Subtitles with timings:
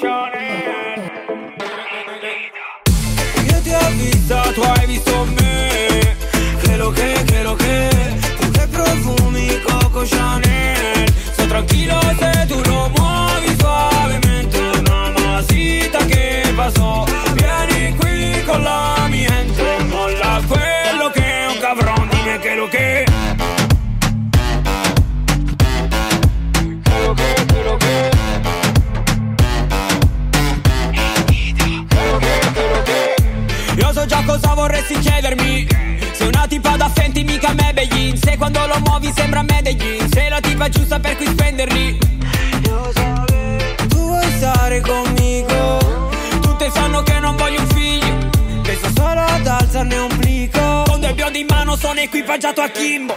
[0.00, 1.10] Chanel
[3.46, 6.16] Io ti ho tu hai visto me.
[6.62, 7.88] Che lo che, che lo che
[8.40, 11.08] Tu che profumi Coco Chanel.
[11.32, 19.28] Sto tranquillo se tu lo muovi suavemente Mamacita che pasó Vieni qui con la mia
[19.28, 23.03] gente Molla quello che è un cabrón Dime che che Che
[39.04, 41.98] muovi sembra Medellin Sei la tipa giusta per cui spenderli.
[42.66, 46.08] Io sapevo Tu vuoi stare conmigo?
[46.40, 48.28] Tutte sanno che non voglio un figlio
[48.62, 50.82] Penso solo ad alzarne un plico.
[50.86, 53.14] Con due biondi in mano sono equipaggiato a Kimbo.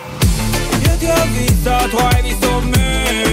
[0.84, 3.27] Io ti ho visto, tu hai visto me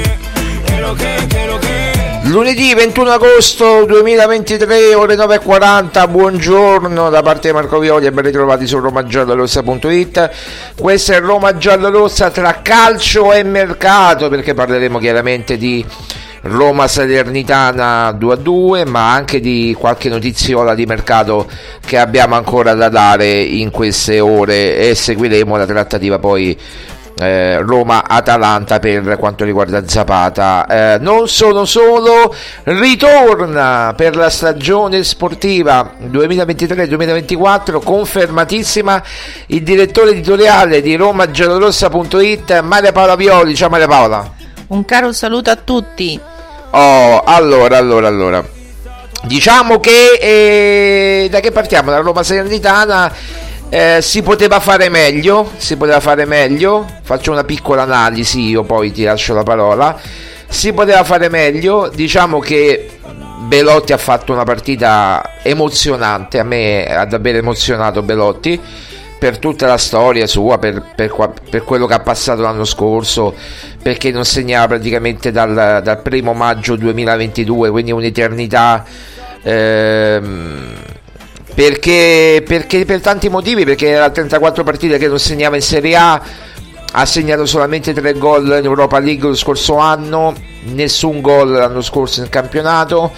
[2.34, 8.66] Lunedì 21 agosto 2023, ore 9.40, buongiorno da parte di Marco Violi e ben ritrovati
[8.66, 10.30] su romagiallorossa.it.
[10.80, 15.84] Questa è Roma Giallorossa tra calcio e mercato, perché parleremo chiaramente di
[16.40, 21.48] Roma Salernitana 2 a 2, ma anche di qualche notiziola di mercato
[21.86, 26.58] che abbiamo ancora da dare in queste ore e seguiremo la trattativa poi
[27.16, 30.66] eh, Roma-Atalanta per quanto riguarda Zapata.
[30.66, 32.34] Eh, non sono solo,
[32.64, 39.02] ritorna per la stagione sportiva 2023-2024, confermatissima
[39.46, 43.54] il direttore editoriale di RomaGiallorossa.it, Maria Paola Violi.
[43.54, 44.32] Ciao Maria Paola.
[44.68, 46.18] Un caro saluto a tutti.
[46.70, 48.44] Oh, allora, allora, allora.
[49.22, 51.90] Diciamo che eh, da che partiamo?
[51.90, 53.12] Da Roma Salernitana
[53.74, 56.86] eh, si poteva fare meglio, si poteva fare meglio.
[57.02, 59.98] Faccio una piccola analisi, io poi ti lascio la parola.
[60.46, 62.88] Si poteva fare meglio, diciamo che
[63.48, 68.60] Belotti ha fatto una partita emozionante, a me ha davvero emozionato Belotti.
[69.18, 73.34] per tutta la storia sua, per, per, per, quello che ha passato l'anno scorso,
[73.82, 78.84] perché non segnava praticamente dal, dal primo maggio 2022, quindi un'eternità.
[79.42, 81.02] Ehm,
[81.54, 86.22] perché, perché, per tanti motivi, perché era 34 partite che non segnava in Serie A,
[86.96, 90.34] ha segnato solamente 3 gol in Europa League lo scorso anno,
[90.72, 93.10] nessun gol l'anno scorso in campionato.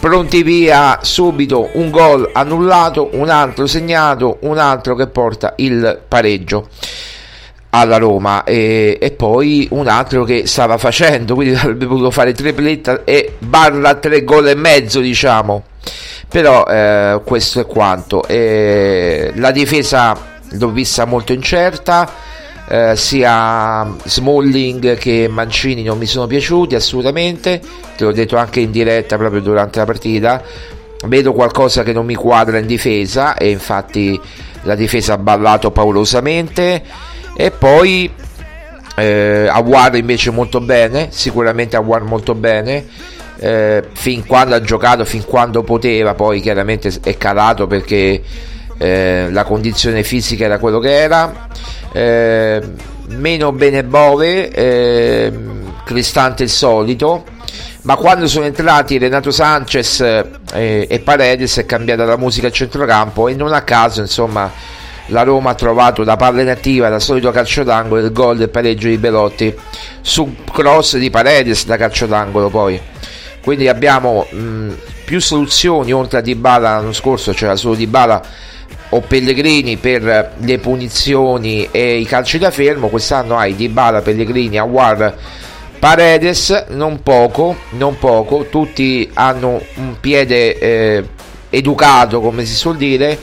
[0.00, 6.68] Pronti via subito un gol annullato, un altro segnato, un altro che porta il pareggio
[7.70, 8.44] alla Roma.
[8.44, 13.94] E, e poi un altro che stava facendo, quindi avrebbe potuto fare tripletta e barra
[13.94, 15.64] tre gol e mezzo diciamo,
[16.28, 18.26] però eh, questo è quanto.
[18.26, 20.16] E la difesa
[20.50, 22.26] l'ho vista molto incerta
[22.68, 27.60] eh, sia Smalling che Mancini non mi sono piaciuti assolutamente,
[27.96, 30.42] te l'ho detto anche in diretta proprio durante la partita,
[31.06, 34.20] vedo qualcosa che non mi quadra in difesa e infatti
[34.62, 36.82] la difesa ha ballato paurosamente
[37.34, 38.12] e poi
[38.96, 42.86] eh, Awar invece molto bene, sicuramente Awar molto bene.
[43.40, 48.22] Eh, fin quando ha giocato, fin quando poteva, poi chiaramente è calato perché
[48.78, 51.48] eh, la condizione fisica era quello che era.
[51.92, 52.62] Eh,
[53.08, 55.32] meno bene Bove, eh,
[55.84, 57.24] Cristante il solito,
[57.82, 63.28] ma quando sono entrati Renato Sanchez eh, e Paredes è cambiata la musica a centrocampo
[63.28, 64.50] e non a caso insomma
[65.06, 68.88] la Roma ha trovato da palla inattiva da solito calcio d'angolo il gol del pareggio
[68.88, 69.56] di Belotti
[70.02, 72.78] su cross di Paredes da calcio d'angolo poi
[73.48, 74.72] quindi abbiamo mh,
[75.06, 78.22] più soluzioni oltre a Dybala l'anno scorso c'era solo Dybala
[78.90, 85.16] o Pellegrini per le punizioni e i calci da fermo, quest'anno hai Dybala, Pellegrini, Awar,
[85.78, 91.04] Paredes, non poco, non poco, tutti hanno un piede eh,
[91.48, 93.18] educato come si suol dire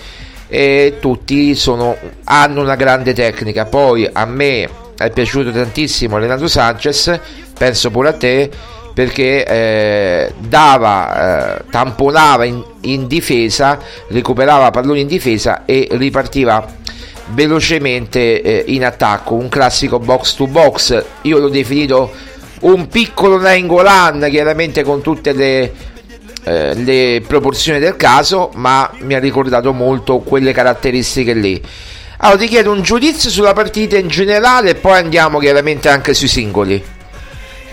[0.48, 4.68] e tutti sono, hanno una grande tecnica, poi a me
[4.98, 7.20] è piaciuto tantissimo Renato Sanchez,
[7.56, 8.50] penso pure a te,
[8.96, 13.78] perché eh, dava, eh, tamponava in, in, difesa,
[14.08, 16.66] recuperava palloni in difesa e ripartiva
[17.34, 22.10] velocemente eh, in attacco, un classico box to box, io l'ho definito
[22.62, 25.74] un piccolo Nainggolan, chiaramente con tutte le,
[26.46, 31.62] eh, le proporzioni del caso, ma mi ha ricordato molto quelle caratteristiche lì.
[32.20, 36.30] Allora ti chiedo un giudizio sulla partita in generale e poi andiamo chiaramente anche sui
[36.30, 36.82] singoli.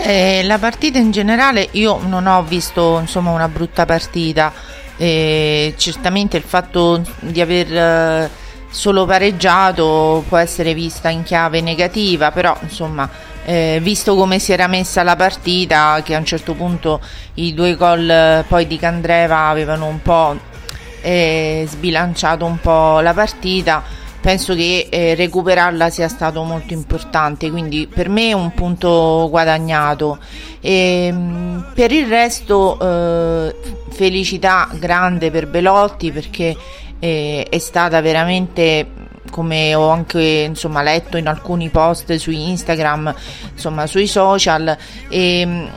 [0.04, 4.52] Eh, la partita in generale io non ho visto insomma una brutta partita.
[4.96, 8.30] Eh, certamente il fatto di aver eh,
[8.68, 13.08] solo pareggiato può essere vista in chiave negativa, però insomma
[13.44, 17.00] eh, visto come si era messa la partita, che a un certo punto
[17.34, 20.36] i due gol eh, poi di Candreva avevano un po'
[21.00, 27.88] eh, sbilanciato un po' la partita penso che eh, recuperarla sia stato molto importante, quindi
[27.92, 30.18] per me è un punto guadagnato.
[30.60, 33.54] E, ehm, per il resto eh,
[33.90, 36.56] felicità grande per Belotti perché
[37.00, 43.12] eh, è stata veramente come ho anche insomma, letto in alcuni post su Instagram,
[43.52, 44.76] insomma, sui social
[45.08, 45.70] e ehm,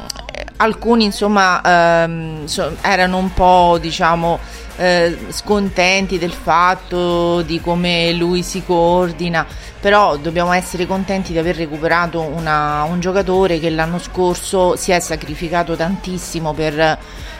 [0.57, 1.61] alcuni insomma
[2.03, 4.39] ehm, so, erano un po' diciamo
[4.77, 9.45] eh, scontenti del fatto di come lui si coordina,
[9.79, 14.99] però dobbiamo essere contenti di aver recuperato una, un giocatore che l'anno scorso si è
[14.99, 16.97] sacrificato tantissimo per,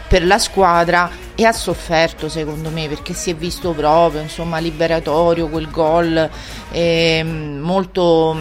[0.07, 5.50] per la squadra e ha sofferto secondo me perché si è visto proprio insomma liberatorio
[5.50, 6.29] quel gol
[6.72, 8.39] eh, molto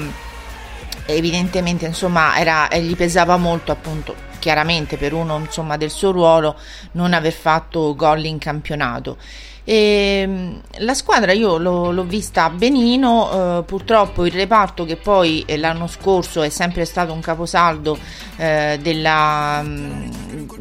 [1.06, 6.54] evidentemente insomma era, gli pesava molto appunto chiaramente per uno insomma, del suo ruolo
[6.92, 9.16] non aver fatto gol in campionato.
[9.64, 15.42] E, ehm, la squadra io l'ho, l'ho vista benino, eh, purtroppo il reparto che poi
[15.46, 17.96] eh, l'anno scorso è sempre stato un caposaldo
[18.36, 20.10] eh, della, mm,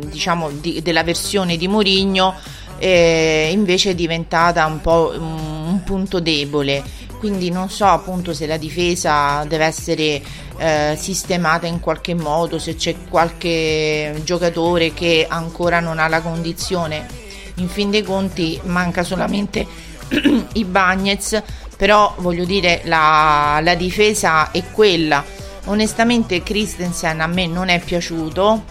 [0.07, 2.35] diciamo, di, della versione di Mourinho
[2.77, 6.83] eh, invece è diventata un po' un, un punto debole
[7.23, 10.21] quindi non so appunto se la difesa deve essere
[10.57, 17.07] eh, sistemata in qualche modo, se c'è qualche giocatore che ancora non ha la condizione.
[17.55, 19.65] In fin dei conti manca solamente
[20.51, 21.41] i Bagnets,
[21.77, 25.23] però voglio dire la, la difesa è quella.
[25.67, 28.65] Onestamente Christensen a me non è piaciuto,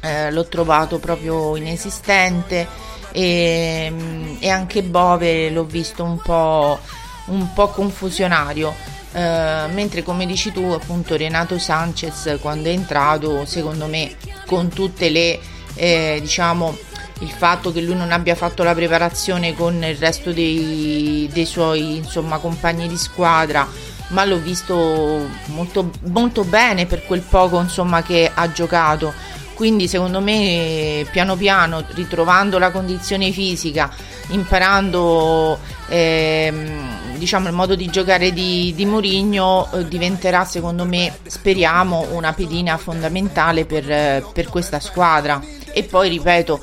[0.00, 2.66] eh, l'ho trovato proprio inesistente
[3.12, 3.92] e,
[4.40, 6.80] e anche Bove l'ho visto un po'
[7.26, 8.92] un po' confusionario.
[9.12, 15.08] Uh, mentre come dici tu appunto Renato Sanchez quando è entrato secondo me con tutte
[15.08, 15.38] le
[15.76, 16.76] eh, diciamo
[17.20, 21.96] il fatto che lui non abbia fatto la preparazione con il resto dei, dei suoi
[21.96, 23.66] insomma, compagni di squadra,
[24.08, 29.12] ma l'ho visto molto, molto bene per quel poco insomma, che ha giocato.
[29.54, 33.88] Quindi secondo me piano piano ritrovando la condizione fisica,
[34.28, 42.08] imparando ehm, diciamo, il modo di giocare di, di Mourinho eh, diventerà secondo me, speriamo,
[42.12, 45.40] una pedina fondamentale per, per questa squadra.
[45.72, 46.60] E poi ripeto,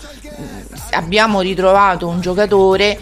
[0.92, 2.98] abbiamo ritrovato un giocatore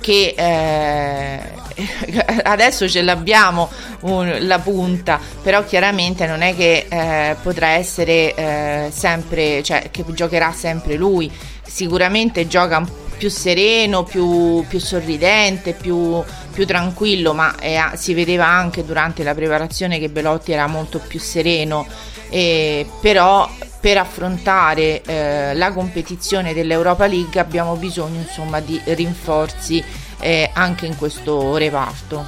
[0.00, 1.58] che eh,
[2.42, 3.68] adesso ce l'abbiamo
[4.00, 10.04] un, la punta, però chiaramente non è che eh, potrà essere eh, sempre, cioè che
[10.08, 11.30] giocherà sempre lui.
[11.62, 12.84] Sicuramente gioca
[13.20, 16.22] più sereno, più, più sorridente, più,
[16.52, 21.20] più tranquillo, ma è, si vedeva anche durante la preparazione che Belotti era molto più
[21.20, 21.86] sereno.
[22.30, 23.46] Eh, però
[23.78, 29.84] per affrontare eh, la competizione dell'Europa League abbiamo bisogno insomma di rinforzi
[30.18, 32.24] eh, anche in questo reparto.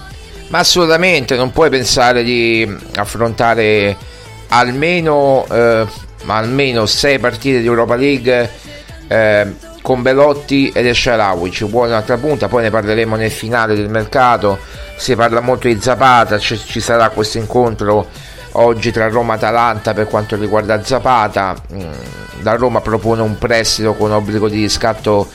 [0.48, 3.96] Ma assolutamente non puoi pensare di affrontare
[4.48, 5.86] almeno, eh,
[6.26, 8.50] almeno sei partite di Europa League
[9.08, 11.50] eh, con Belotti ed Esciarawi.
[11.50, 14.58] Ci vuole un'altra punta, poi ne parleremo nel finale del mercato.
[14.96, 18.06] Si parla molto di Zapata, ci, ci sarà questo incontro
[18.52, 21.54] oggi tra Roma e Atalanta per quanto riguarda Zapata.
[21.74, 21.80] Mm,
[22.42, 25.28] la Roma propone un prestito con obbligo di riscatto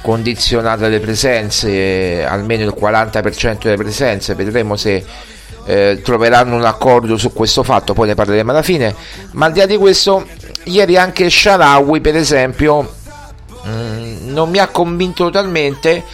[0.00, 4.34] condizionato alle presenze, almeno il 40% delle presenze.
[4.34, 5.04] Vedremo se
[5.66, 8.94] eh, troveranno un accordo su questo fatto, poi ne parleremo alla fine.
[9.32, 10.26] Ma al di là di questo,
[10.64, 12.96] ieri anche Sharawi, per esempio,
[13.66, 16.04] mm, non mi ha convinto totalmente.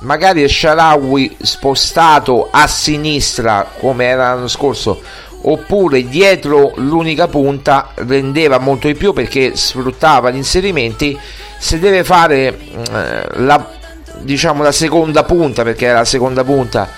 [0.00, 5.00] Magari Sharawi spostato a sinistra come era l'anno scorso
[5.46, 11.18] oppure dietro l'unica punta rendeva molto di più perché sfruttava gli inserimenti.
[11.58, 13.70] Se deve fare eh, la,
[14.18, 16.88] diciamo, la seconda punta perché è la seconda punta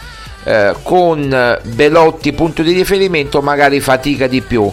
[0.45, 4.73] eh, con Belotti punto di riferimento magari fatica di più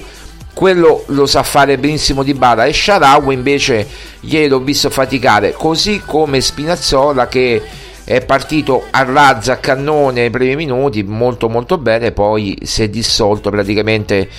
[0.64, 3.86] quello lo sa fare benissimo Di Bala e Sharawi invece
[4.22, 7.62] ieri l'ho visto faticare così come Spinazzola che
[8.06, 12.88] è partito a razza a cannone nei primi minuti molto molto bene poi si è
[12.88, 14.30] dissolto praticamente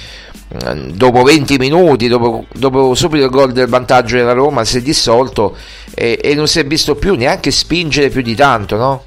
[0.67, 4.81] mm, dopo 20 minuti dopo, dopo subito il gol del vantaggio della Roma si è
[4.81, 5.55] dissolto
[5.95, 9.05] e, e non si è visto più neanche spingere più di tanto no?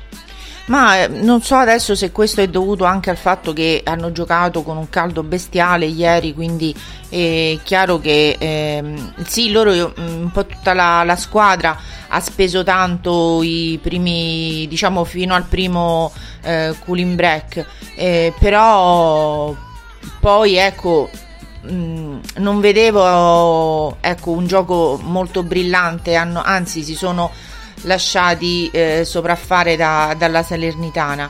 [0.67, 4.63] Ma eh, non so adesso se questo è dovuto anche al fatto che hanno giocato
[4.63, 6.75] con un caldo bestiale ieri, quindi
[7.07, 11.77] è chiaro che ehm, sì, loro mm, un po' tutta la, la, squadra
[12.09, 19.55] ha speso tanto i primi, diciamo fino al primo eh, cooling break, eh, però
[20.19, 21.09] poi ecco
[21.71, 27.31] mm, non vedevo ecco, un gioco molto brillante, hanno, anzi si sono
[27.81, 31.29] lasciati eh, sopraffare da, dalla Salernitana.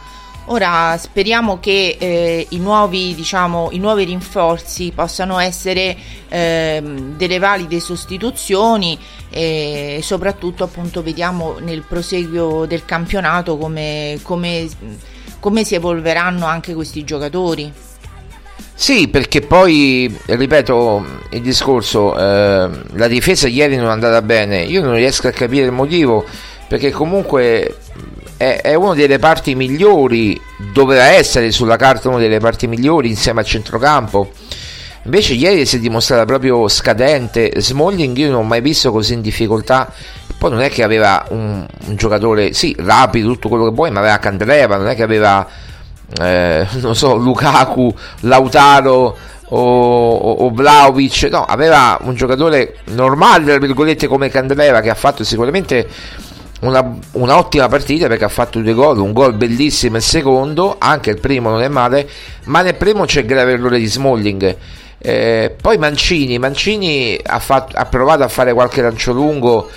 [0.50, 5.98] Ora speriamo che eh, i, nuovi, diciamo, i, nuovi, rinforzi possano essere
[6.30, 8.98] eh, delle valide sostituzioni
[9.30, 14.70] e soprattutto appunto vediamo nel proseguio del campionato come, come,
[15.42, 17.87] come si evolveranno anche questi giocatori.
[18.80, 24.84] Sì, perché poi, ripeto il discorso, eh, la difesa ieri non è andata bene, io
[24.84, 26.24] non riesco a capire il motivo,
[26.68, 27.78] perché comunque
[28.38, 30.40] è, è una delle parti migliori,
[30.72, 34.32] doveva essere sulla carta una delle parti migliori insieme al centrocampo.
[35.06, 39.22] Invece ieri si è dimostrata proprio scadente, Smalling io non ho mai visto così in
[39.22, 39.92] difficoltà,
[40.38, 44.02] poi non è che aveva un, un giocatore, sì, rapido, tutto quello che vuoi, ma
[44.02, 45.66] aveva Candreva, non è che aveva
[46.20, 49.18] eh, non so, Lukaku, Lautaro
[49.50, 55.24] o, o, Vlaovic, no, aveva un giocatore normale, tra virgolette, come Candreva che ha fatto
[55.24, 55.88] sicuramente
[56.62, 61.20] una, un'ottima partita perché ha fatto due gol, un gol bellissimo il secondo, anche il
[61.20, 62.10] primo non è male,
[62.46, 64.58] ma nel primo c'è grave errore di Smalling.
[65.00, 69.70] Eh, poi Mancini, Mancini ha, fatto, ha provato a fare qualche lancio lungo.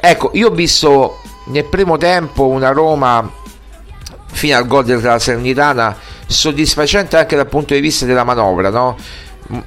[0.00, 3.28] Ecco, io ho visto nel primo tempo una Roma
[4.34, 8.96] fino al gol della Salernitana soddisfacente anche dal punto di vista della manovra no?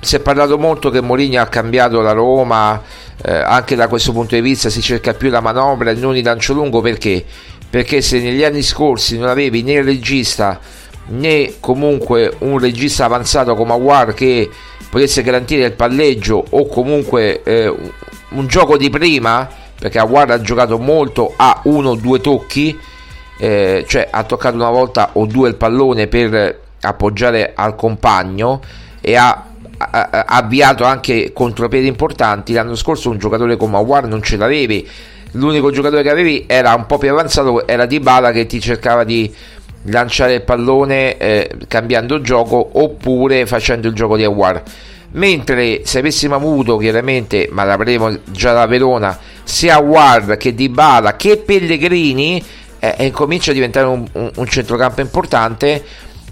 [0.01, 2.81] si è parlato molto che Mourinho ha cambiato la Roma
[3.23, 6.23] eh, anche da questo punto di vista si cerca più la manovra e non il
[6.23, 7.23] lancio lungo perché?
[7.69, 10.59] perché se negli anni scorsi non avevi né il regista
[11.07, 14.49] né comunque un regista avanzato come Aguar che
[14.89, 17.73] potesse garantire il palleggio o comunque eh,
[18.29, 19.47] un gioco di prima
[19.79, 22.77] perché Aguar ha giocato molto a uno o due tocchi
[23.39, 28.61] eh, cioè ha toccato una volta o due il pallone per appoggiare al compagno
[29.01, 29.45] e ha,
[29.77, 32.53] ha, ha avviato anche contropiedi importanti.
[32.53, 34.87] L'anno scorso un giocatore come Awar non ce l'avevi.
[35.31, 39.33] l'unico giocatore che avevi era un po' più avanzato, era Dybala che ti cercava di
[39.83, 44.63] lanciare il pallone eh, cambiando gioco oppure facendo il gioco di Aguar.
[45.09, 51.37] Mentre se avessimo avuto chiaramente, ma l'avremo già da Verona, sia Aguar che Dybala che
[51.37, 52.43] Pellegrini,
[52.79, 55.83] eh, eh, comincia a diventare un, un, un centrocampo importante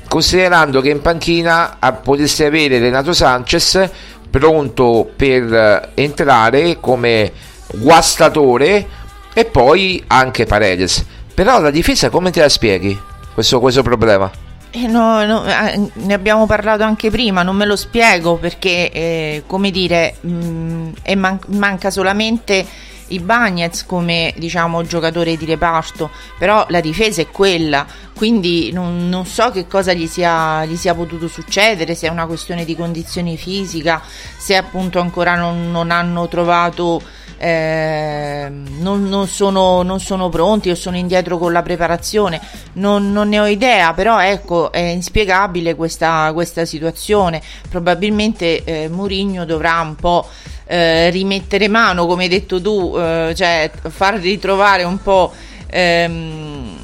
[0.07, 3.89] considerando che in panchina ah, potesse avere Renato Sanchez
[4.29, 7.31] pronto per eh, entrare come
[7.73, 8.87] guastatore
[9.33, 11.05] e poi anche Paredes.
[11.33, 12.97] Però la difesa come te la spieghi
[13.33, 14.31] questo, questo problema?
[14.71, 19.43] Eh no, no, eh, ne abbiamo parlato anche prima, non me lo spiego perché, eh,
[19.47, 22.65] come dire, mh, mm, man- manca solamente
[23.15, 29.25] i Bagnets come diciamo giocatore di reparto, però la difesa è quella, quindi non, non
[29.25, 33.37] so che cosa gli sia, gli sia, potuto succedere, se è una questione di condizioni
[33.37, 34.01] fisica,
[34.37, 37.01] se appunto ancora non, non hanno trovato
[37.45, 42.41] eh, non, non, sono, non, sono, pronti o sono indietro con la preparazione,
[42.73, 49.45] non, non ne ho idea, però ecco è inspiegabile questa, questa situazione, probabilmente eh, Mourinho
[49.45, 50.27] dovrà un po'
[50.65, 55.31] eh, rimettere mano, come hai detto tu, eh, cioè far ritrovare un po'...
[55.67, 56.77] Ehm,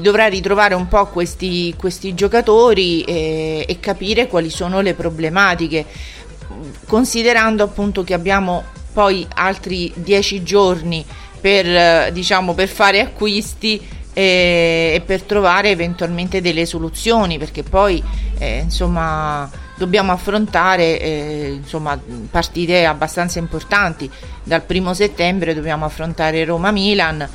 [0.00, 5.84] dovrà ritrovare un po' questi, questi giocatori e, e capire quali sono le problematiche.
[6.86, 11.04] Considerando appunto che abbiamo poi altri dieci giorni
[11.40, 13.80] per, diciamo, per fare acquisti
[14.12, 18.02] e, e, per trovare eventualmente delle soluzioni perché poi
[18.38, 21.98] eh, insomma dobbiamo affrontare eh, insomma,
[22.30, 24.10] partite abbastanza importanti.
[24.44, 27.28] Dal primo settembre dobbiamo affrontare Roma-Milan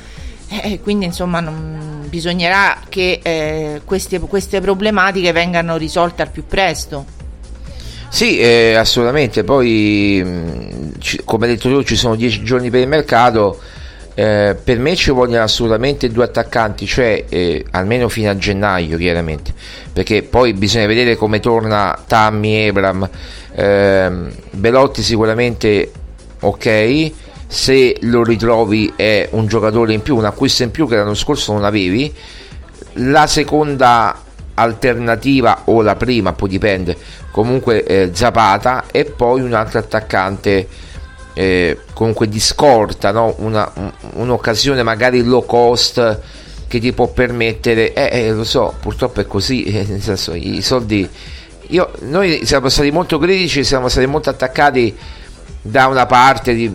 [0.48, 7.16] eh, quindi insomma non, bisognerà che eh, queste, queste problematiche vengano risolte al più presto
[8.08, 9.44] sì, eh, assolutamente.
[9.44, 13.60] Poi, mh, ci, come detto tu, ci sono dieci giorni per il mercato.
[14.14, 19.54] Eh, per me ci vogliono assolutamente due attaccanti, cioè eh, almeno fino a gennaio, chiaramente,
[19.92, 23.08] perché poi bisogna vedere come torna Tammy Ebram.
[23.54, 25.92] Ehm, Belotti sicuramente
[26.40, 27.12] ok.
[27.46, 31.52] Se lo ritrovi è un giocatore in più, un acquisto in più che l'anno scorso
[31.52, 32.12] non avevi.
[32.94, 34.20] La seconda
[34.58, 36.96] alternativa o la prima, poi dipende,
[37.30, 40.68] comunque eh, Zapata e poi un altro attaccante
[41.34, 43.34] eh, comunque di scorta, no?
[43.38, 46.20] Una, un, un'occasione magari low cost
[46.66, 51.08] che ti può permettere, eh, eh, lo so, purtroppo è così, nel senso i soldi...
[51.70, 54.96] Io, noi siamo stati molto critici, siamo stati molto attaccati
[55.60, 56.74] da una parte di,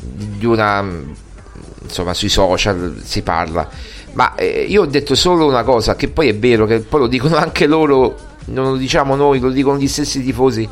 [0.00, 0.84] di una
[1.82, 3.68] insomma sui social si parla
[4.12, 7.06] ma eh, io ho detto solo una cosa che poi è vero che poi lo
[7.06, 10.68] dicono anche loro non lo diciamo noi lo dicono gli stessi tifosi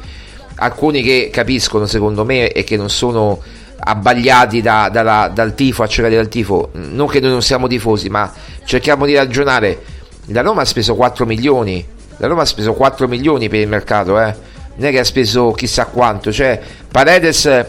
[0.57, 3.41] alcuni che capiscono secondo me e che non sono
[3.81, 6.71] abbagliati da, dalla, dal tifo accecati dal tifo.
[6.73, 8.33] Non che noi non siamo tifosi ma
[8.65, 9.81] cerchiamo di ragionare.
[10.27, 14.21] La Roma ha speso 4 milioni la Roma ha speso 4 milioni per il mercato
[14.21, 14.35] eh.
[14.75, 17.67] Non è che ha speso chissà quanto cioè Paredes è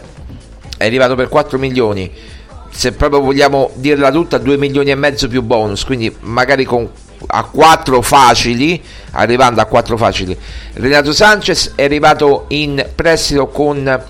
[0.84, 2.10] arrivato per 4 milioni
[2.70, 6.88] se proprio vogliamo dirla tutta 2 milioni e mezzo più bonus quindi magari con
[7.26, 10.36] a 4 facili arrivando a 4 facili.
[10.74, 14.02] Renato Sanchez è arrivato in prestito con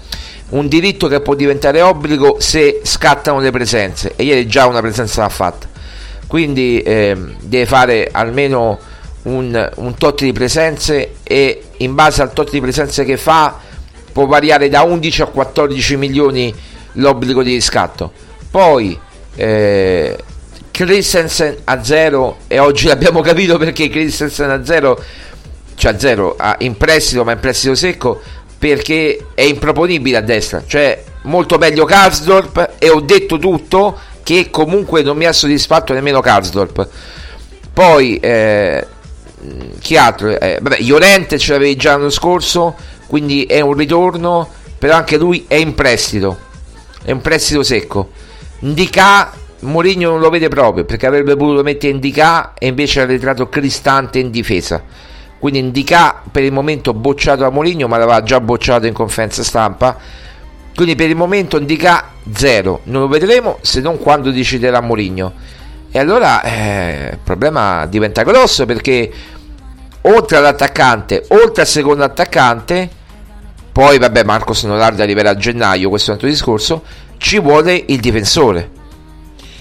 [0.51, 5.23] un diritto che può diventare obbligo se scattano le presenze e ieri già una presenza
[5.23, 5.69] l'ha fatta.
[6.27, 8.79] Quindi eh, deve fare almeno
[9.23, 13.59] un, un tot di presenze e in base al tot di presenze che fa
[14.13, 16.55] può variare da 11 a 14 milioni
[16.95, 18.99] l'obbligo di riscatto poi
[19.37, 20.17] eh,
[20.71, 25.05] Christensen a 0 e oggi l'abbiamo capito perché Christensen a 0
[25.75, 28.21] cioè a 0 in prestito ma in prestito secco
[28.59, 30.63] perché è improponibile a destra.
[30.67, 36.21] Cioè molto meglio Karsdorp e ho detto tutto che comunque non mi ha soddisfatto nemmeno
[36.21, 36.89] Karsdorp
[37.73, 38.87] poi eh,
[39.81, 40.39] chi altro?
[40.39, 42.75] Eh, vabbè Llorente ce l'avevi già l'anno scorso
[43.07, 46.39] quindi è un ritorno però anche lui è in prestito
[47.03, 48.11] è un prestito secco
[48.61, 53.49] Ndika Mourinho non lo vede proprio perché avrebbe voluto mettere Ndika e invece ha ritrato
[53.49, 54.83] Cristante in difesa.
[55.39, 59.97] Quindi Ndika per il momento bocciato da Mourinho ma l'aveva già bocciato in conferenza stampa.
[60.75, 62.81] Quindi per il momento Ndika zero.
[62.85, 65.33] Non lo vedremo se non quando deciderà Mourinho.
[65.91, 69.11] E allora eh, il problema diventa grosso perché
[70.03, 72.89] oltre all'attaccante oltre al secondo attaccante
[73.71, 76.83] poi vabbè Marcos Nolardi arriverà a gennaio questo è un altro discorso
[77.21, 78.79] ci vuole il difensore.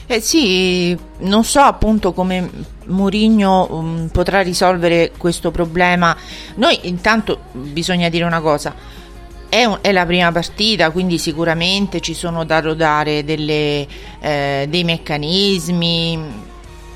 [0.08, 2.50] Eh sì, non so appunto come
[2.86, 6.16] Mourinho um, potrà risolvere questo problema.
[6.56, 8.74] Noi intanto bisogna dire una cosa,
[9.50, 13.86] è, un, è, la prima partita, quindi sicuramente ci sono da rodare delle,
[14.20, 16.48] eh, dei meccanismi,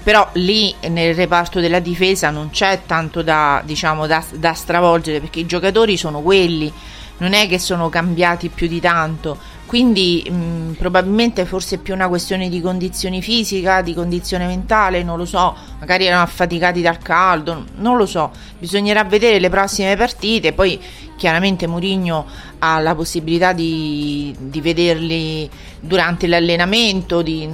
[0.02, 5.41] però lì nel reparto della difesa non c'è tanto da, diciamo, da, da stravolgere perché
[5.41, 6.71] i giocatori sono quelli,
[7.17, 12.08] non è che sono cambiati più di tanto quindi mh, probabilmente forse è più una
[12.08, 17.65] questione di condizioni fisica, di condizione mentale, non lo so, magari erano affaticati dal caldo,
[17.78, 20.80] non lo so, bisognerà vedere le prossime partite, poi
[21.15, 22.26] chiaramente Mourinho
[22.60, 25.49] ha la possibilità di, di vederli
[25.80, 27.47] durante l'allenamento, di,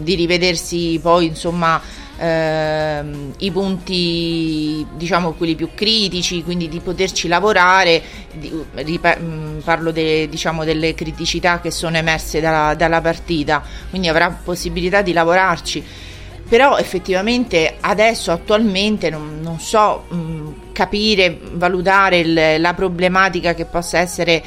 [0.00, 1.80] di rivedersi poi insomma
[2.22, 9.90] ehm, i punti, diciamo quelli più critici, quindi di poterci lavorare, di, ripa- mm, parlo
[9.90, 15.84] de, diciamo, delle criticità che sono emerse dalla, dalla partita, quindi avrà possibilità di lavorarci
[16.52, 23.64] però effettivamente adesso attualmente non, non so mh, mm, capire, valutare il, la problematica che
[23.64, 24.42] possa essere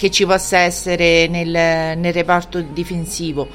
[0.00, 3.46] che ci possa essere nel, nel reparto difensivo.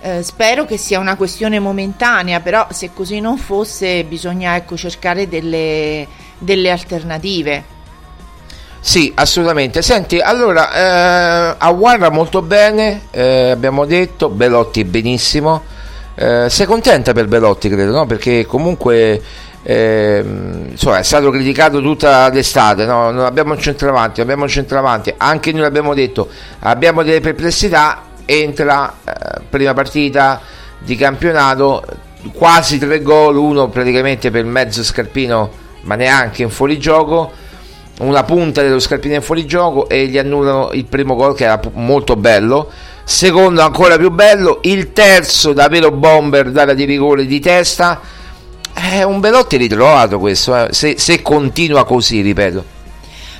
[0.00, 5.28] Eh, spero che sia una questione momentanea, però se così non fosse bisogna ecco, cercare
[5.28, 6.06] delle,
[6.38, 7.76] delle alternative.
[8.80, 9.82] Sì, assolutamente.
[9.82, 15.62] Senti, allora, eh, Aguarra molto bene, eh, abbiamo detto, Belotti benissimo.
[16.14, 18.06] Eh, sei contenta per Belotti, credo, no?
[18.06, 19.20] Perché comunque
[19.62, 20.24] eh,
[20.70, 23.10] insomma, è stato criticato tutta l'estate, no?
[23.10, 26.28] non abbiamo un centravanti, abbiamo un centravanti, anche noi l'abbiamo detto,
[26.60, 30.40] abbiamo delle perplessità entra, eh, prima partita
[30.78, 31.82] di campionato,
[32.34, 35.50] quasi tre gol, uno praticamente per mezzo scarpino,
[35.82, 37.32] ma neanche in fuorigioco,
[38.00, 42.16] una punta dello scarpino in fuorigioco e gli annullano il primo gol che era molto
[42.16, 42.70] bello,
[43.02, 48.00] secondo ancora più bello, il terzo da vero bomber dalla di rigore di testa.
[48.74, 50.68] È un Belotti ritrovato questo, eh.
[50.72, 52.76] se, se continua così, ripeto.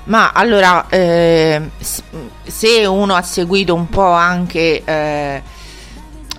[0.09, 5.42] Ma allora, eh, se uno ha seguito un po' anche eh,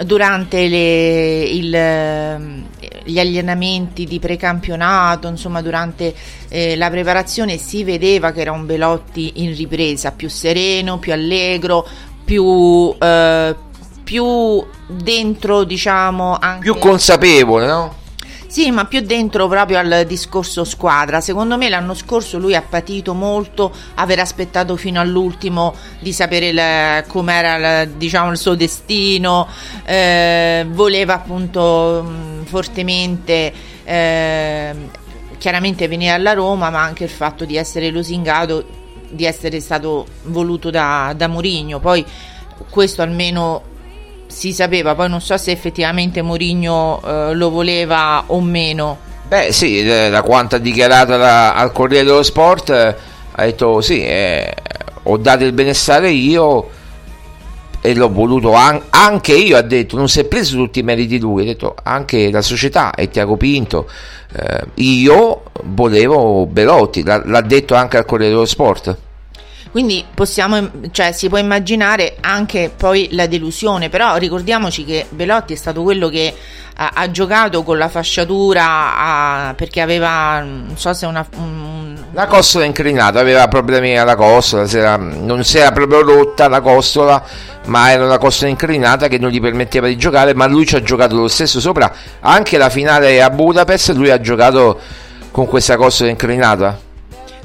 [0.04, 2.66] durante le, il,
[3.04, 6.16] gli allenamenti di precampionato, insomma durante
[6.50, 11.88] eh, la preparazione si vedeva che era un Belotti in ripresa, più sereno, più allegro,
[12.26, 13.56] più, eh,
[14.04, 16.64] più dentro, diciamo, anche...
[16.64, 17.99] Più consapevole, no?
[18.50, 21.22] Sì, ma più dentro proprio al discorso squadra.
[21.22, 27.86] Secondo me l'anno scorso lui ha patito molto aver aspettato fino all'ultimo di sapere com'era
[27.86, 29.48] diciamo, il suo destino,
[29.86, 34.76] eh, voleva appunto mh, fortemente eh,
[35.38, 38.66] chiaramente venire alla Roma, ma anche il fatto di essere lusingato,
[39.10, 41.78] di essere stato voluto da, da Mourinho.
[41.78, 42.04] Poi
[42.68, 43.62] questo almeno
[44.30, 48.98] si sapeva, poi non so se effettivamente Mourinho eh, lo voleva o meno.
[49.28, 52.96] Beh sì, eh, da quanto ha dichiarato la, al Corriere dello Sport eh,
[53.32, 54.54] ha detto sì, eh,
[55.04, 56.70] ho dato il benestare io
[57.82, 61.20] e l'ho voluto an- anche io, ha detto, non si è preso tutti i meriti
[61.20, 63.90] lui, ha detto anche la società e Tiago Pinto,
[64.36, 68.98] eh, io volevo Belotti, l'ha, l'ha detto anche al Corriere dello Sport.
[69.72, 75.56] Quindi possiamo, cioè, si può immaginare anche poi la delusione, però ricordiamoci che Belotti è
[75.56, 76.34] stato quello che
[76.76, 81.26] ha, ha giocato con la fasciatura a, perché aveva, non so se una...
[81.38, 81.98] Un...
[82.14, 86.62] La costola inclinata, aveva problemi alla costola, si era, non si era proprio rotta la
[86.62, 87.24] costola,
[87.66, 90.82] ma era una costola inclinata che non gli permetteva di giocare, ma lui ci ha
[90.82, 94.80] giocato lo stesso sopra, anche la finale a Budapest lui ha giocato
[95.30, 96.88] con questa costola inclinata.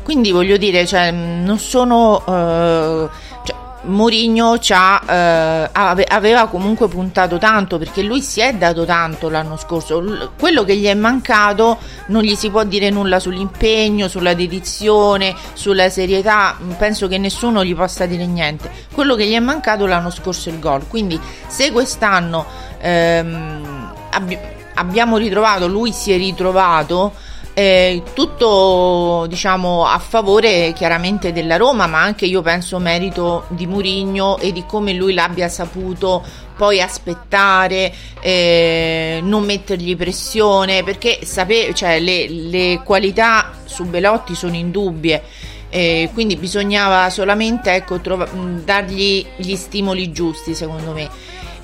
[0.05, 2.23] Quindi voglio dire, cioè, non sono...
[2.27, 3.09] Eh,
[3.45, 10.31] cioè, Mourinho eh, aveva comunque puntato tanto perché lui si è dato tanto l'anno scorso.
[10.39, 15.91] Quello che gli è mancato non gli si può dire nulla sull'impegno, sulla dedizione, sulla
[15.91, 16.57] serietà.
[16.79, 18.71] Penso che nessuno gli possa dire niente.
[18.93, 20.87] Quello che gli è mancato l'anno scorso è il gol.
[20.89, 22.47] Quindi, se quest'anno
[22.81, 24.39] ehm, abbi-
[24.75, 27.13] abbiamo ritrovato, lui si è ritrovato
[27.55, 34.39] eh, tutto diciamo a favore chiaramente della Roma, ma anche io penso merito di Murigno
[34.39, 36.23] e di come lui l'abbia saputo
[36.57, 44.55] poi aspettare, eh, non mettergli pressione, perché sape- cioè, le, le qualità su Belotti sono
[44.55, 45.23] indubbie.
[45.69, 48.29] Eh, quindi bisognava solamente ecco, trova-
[48.65, 51.11] dargli gli stimoli giusti secondo me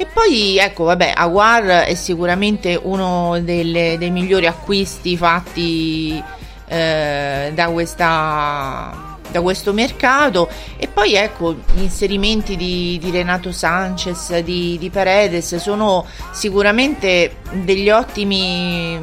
[0.01, 6.25] e poi ecco, vabbè, Aguar è sicuramente uno delle, dei migliori acquisti fatti
[6.69, 10.49] eh, da, questa, da questo mercato.
[10.79, 17.91] E poi ecco, gli inserimenti di, di Renato Sanchez, di, di Paredes sono sicuramente degli
[17.91, 18.99] ottimi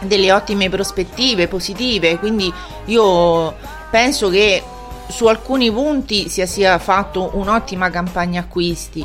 [0.00, 2.52] delle ottime prospettive positive quindi
[2.84, 3.56] io
[3.90, 4.62] penso che
[5.08, 9.04] su alcuni punti sia sia fatto un'ottima campagna acquisti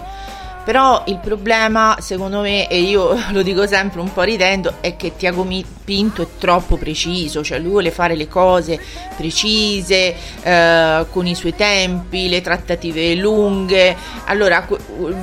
[0.63, 5.15] però il problema, secondo me, e io lo dico sempre un po' ridendo, è che
[5.17, 5.45] Tiago
[5.84, 8.80] Pinto è troppo preciso, cioè lui vuole fare le cose
[9.17, 13.95] precise, eh, con i suoi tempi, le trattative lunghe.
[14.26, 14.65] Allora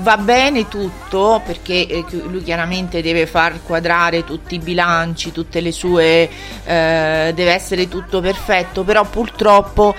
[0.03, 5.72] va bene tutto perché eh, lui chiaramente deve far quadrare tutti i bilanci, tutte le
[5.72, 6.29] sue,
[6.64, 9.94] eh, deve essere tutto perfetto, però purtroppo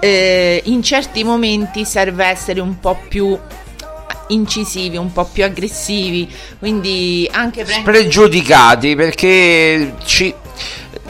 [0.00, 3.38] eh, in certi momenti serve essere un po' più
[4.32, 10.34] incisivi, un po' più aggressivi, quindi anche spregiudicati perché ci,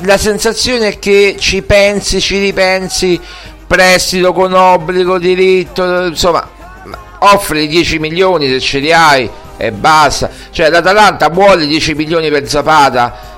[0.01, 3.21] la sensazione è che ci pensi, ci ripensi,
[3.67, 6.47] prestito con obbligo, diritto, insomma,
[7.21, 10.31] offri 10 milioni se ce li hai e basta.
[10.51, 13.31] Cioè l'Atalanta vuole 10 milioni per Zapata.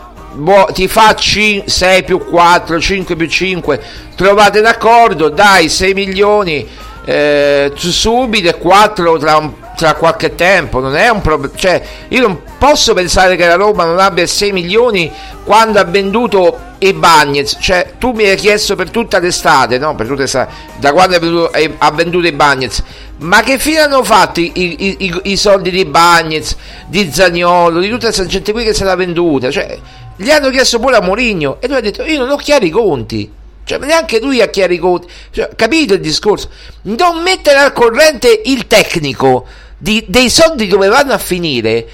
[0.73, 3.83] ti fa 6 più 4, 5 più 5,
[4.17, 6.67] trovate d'accordo, dai 6 milioni
[7.05, 11.55] eh, subito e 4 tra un tra qualche tempo, non è un problema.
[11.55, 15.11] Cioè, io non posso pensare che la Roma non abbia 6 milioni
[15.45, 17.57] quando ha venduto i Bagnets.
[17.61, 19.95] Cioè, tu mi hai chiesto per tutta l'estate, no?
[19.95, 22.83] Per tutta l'estate, da quando ha venduto i Bagnets.
[23.19, 26.57] Ma che fine hanno fatto i, i, i, i soldi di Bagnets,
[26.87, 29.51] di Zagnolo, di tutta questa gente qui che se l'ha venduta?
[29.51, 29.79] Cioè,
[30.17, 32.71] gli hanno chiesto pure a Mourinho e lui ha detto: Io non ho chiari i
[32.71, 33.31] conti.
[33.65, 35.09] Cioè, neanche lui ha chiari i conti.
[35.31, 36.51] Cioè, capito il discorso?
[36.83, 39.47] Non mettere al corrente il tecnico
[39.85, 41.87] di, dei soldi dove vanno a finire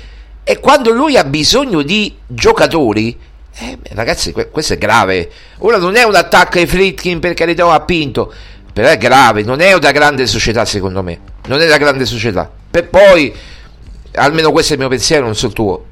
[0.45, 3.19] e quando lui ha bisogno di giocatori
[3.53, 5.29] eh, ragazzi questo è grave.
[5.59, 8.33] Ora non è un attacco ai Fritkin per carità ha Pinto
[8.73, 11.19] però è grave non è una grande società secondo me.
[11.47, 12.49] Non è una grande società.
[12.71, 13.35] Per poi
[14.13, 15.87] almeno questo è il mio pensiero non so il tuo.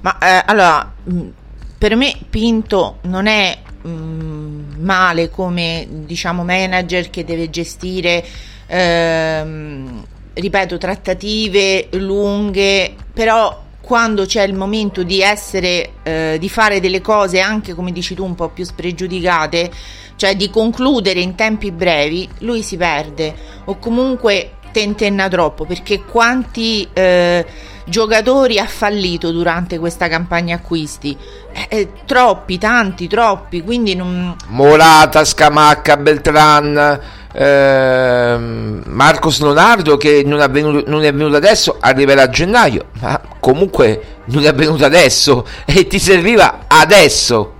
[0.00, 1.28] Ma eh, allora mm,
[1.76, 8.24] per me Pinto non è mh, mm, male come diciamo manager che deve gestire
[8.66, 17.00] ehm, ripeto, trattative lunghe, però quando c'è il momento di essere, eh, di fare delle
[17.00, 19.70] cose anche come dici tu un po' più spregiudicate,
[20.16, 26.88] cioè di concludere in tempi brevi, lui si perde o comunque tentenna troppo perché quanti
[26.92, 27.44] eh,
[27.84, 31.16] giocatori ha fallito durante questa campagna acquisti?
[31.52, 34.34] Eh, eh, troppi, tanti, troppi, quindi non...
[34.46, 37.00] Morata, Scamacca, Beltran
[37.32, 43.20] eh, Marcos Leonardo che non è, venuto, non è venuto adesso arriverà a gennaio ma
[43.40, 47.54] comunque non è venuto adesso e ti serviva adesso.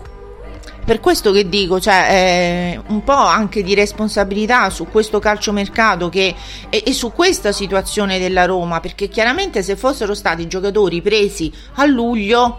[0.84, 6.34] Per questo che dico, cioè, eh, un po' anche di responsabilità su questo calciomercato che,
[6.68, 11.84] e, e, su questa situazione della Roma, perché chiaramente se fossero stati giocatori presi a
[11.86, 12.58] luglio,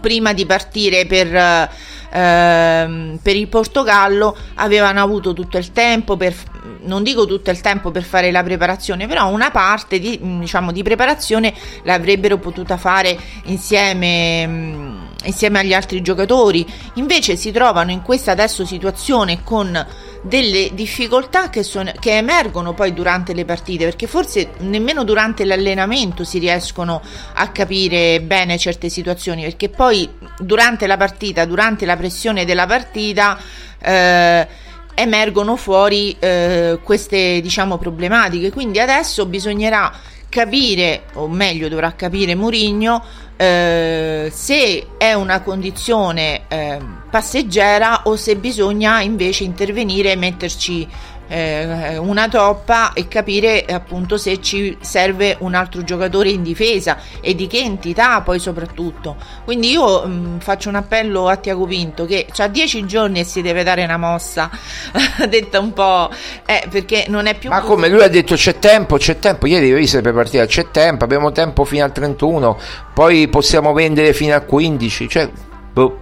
[0.00, 1.70] prima di partire per,
[2.10, 6.34] ehm, per il Portogallo avevano avuto tutto il tempo per
[6.80, 10.82] non dico tutto il tempo per fare la preparazione, però una parte di, diciamo, di
[10.82, 18.64] preparazione l'avrebbero potuta fare insieme insieme agli altri giocatori, invece si trovano in questa adesso
[18.64, 19.86] situazione con
[20.22, 26.24] delle difficoltà che, sono, che, emergono poi durante le partite, perché forse nemmeno durante l'allenamento
[26.24, 27.00] si riescono
[27.34, 33.38] a capire bene certe situazioni, perché poi durante la partita, durante la pressione della partita,
[33.80, 34.46] eh,
[34.94, 38.50] emergono fuori eh, queste diciamo problematiche.
[38.50, 39.92] Quindi adesso bisognerà
[40.28, 43.02] capire, o meglio dovrà capire Murigno,
[43.36, 50.88] eh, se è una condizione eh, passeggera o se bisogna invece intervenire e metterci
[51.28, 57.34] eh, una toppa e capire appunto se ci serve un altro giocatore in difesa e
[57.34, 59.16] di che entità poi soprattutto.
[59.44, 63.24] Quindi io mh, mm, faccio un appello a Tiago Pinto che ha dieci giorni e
[63.24, 64.50] si deve dare una mossa
[65.28, 66.10] detta un po'
[66.46, 69.72] eh, perché non è più ma come lui ha detto c'è tempo c'è tempo ieri
[69.72, 72.58] visto per partita c'è tempo abbiamo tempo fino al 31
[72.94, 75.30] poi possiamo vendere fino al 15 cioè
[75.78, 76.00] boh.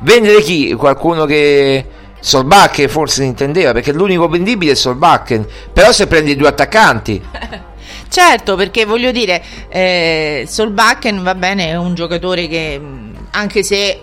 [0.00, 0.74] vendere chi?
[0.74, 1.84] Qualcuno che
[2.20, 5.46] Solbakken forse si intendeva perché l'unico vendibile è Solbakken.
[5.72, 7.22] Però se prendi due attaccanti.
[8.08, 12.80] Certo perché voglio dire eh, Solbakken va bene è un giocatore che
[13.32, 14.00] anche se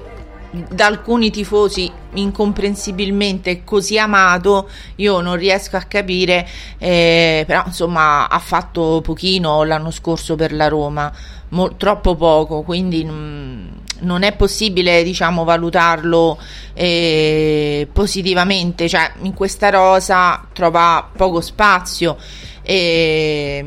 [0.52, 6.46] da alcuni tifosi incomprensibilmente così amato io non riesco a capire
[6.78, 11.10] eh, però insomma ha fatto pochino l'anno scorso per la Roma
[11.50, 16.38] mo- troppo poco quindi mh, non è possibile diciamo valutarlo
[16.74, 22.18] eh, positivamente cioè in questa rosa trova poco spazio
[22.62, 23.66] e,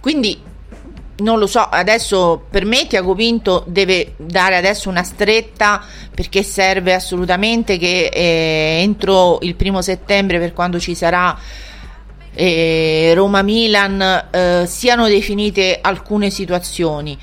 [0.00, 0.52] quindi
[1.16, 6.92] non lo so, adesso per me Tiago Pinto deve dare adesso una stretta perché serve
[6.92, 11.38] assolutamente che eh, entro il primo settembre per quando ci sarà
[12.34, 17.16] eh, Roma-Milan eh, siano definite alcune situazioni.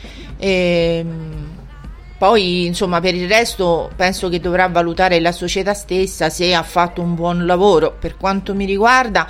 [2.21, 7.01] Poi, insomma, per il resto penso che dovrà valutare la società stessa se ha fatto
[7.01, 7.95] un buon lavoro.
[7.99, 9.27] Per quanto mi riguarda,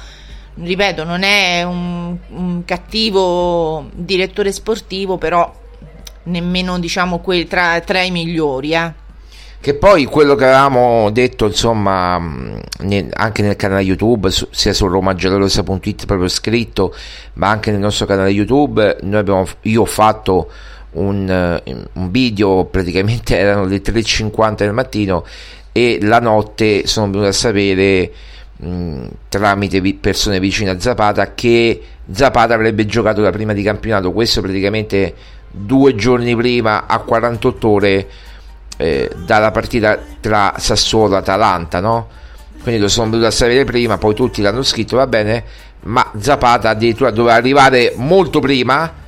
[0.56, 5.50] ripeto, non è un, un cattivo direttore sportivo, però
[6.24, 8.74] nemmeno diciamo que- tra, tra, i migliori.
[8.74, 8.92] Eh.
[9.62, 16.28] Che poi quello che avevamo detto, insomma, anche nel canale YouTube, sia su romagiallorosa.it proprio
[16.28, 16.94] scritto,
[17.36, 20.50] ma anche nel nostro canale YouTube, abbiamo, io ho fatto
[20.94, 21.62] un,
[21.94, 25.26] un video, praticamente erano le 3.50 del mattino
[25.72, 28.12] e la notte sono venuto a sapere
[28.58, 34.42] mh, tramite persone vicine a Zapata che Zapata avrebbe giocato la prima di campionato, questo
[34.42, 35.14] praticamente
[35.50, 38.08] due giorni prima a 48 ore
[38.78, 42.08] eh, dalla partita tra Sassuolo e Atalanta, no?
[42.62, 45.44] Quindi lo sono venuto a sapere prima, poi tutti l'hanno scritto, va bene,
[45.84, 49.01] ma Zapata addirittura doveva arrivare molto prima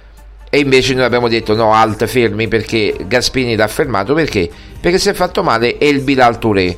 [0.53, 4.47] e invece noi abbiamo detto no, alt, fermi perché Gaspini l'ha fermato perché?
[4.79, 6.77] Perché si è fatto male e il Bilal Touré.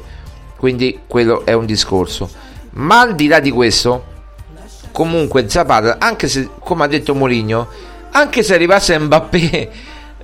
[0.55, 2.29] Quindi quello è un discorso.
[2.75, 4.05] Ma al di là di questo,
[4.93, 7.67] comunque Zapata, anche se, come ha detto Mourinho,
[8.11, 9.69] anche se arrivasse Mbappé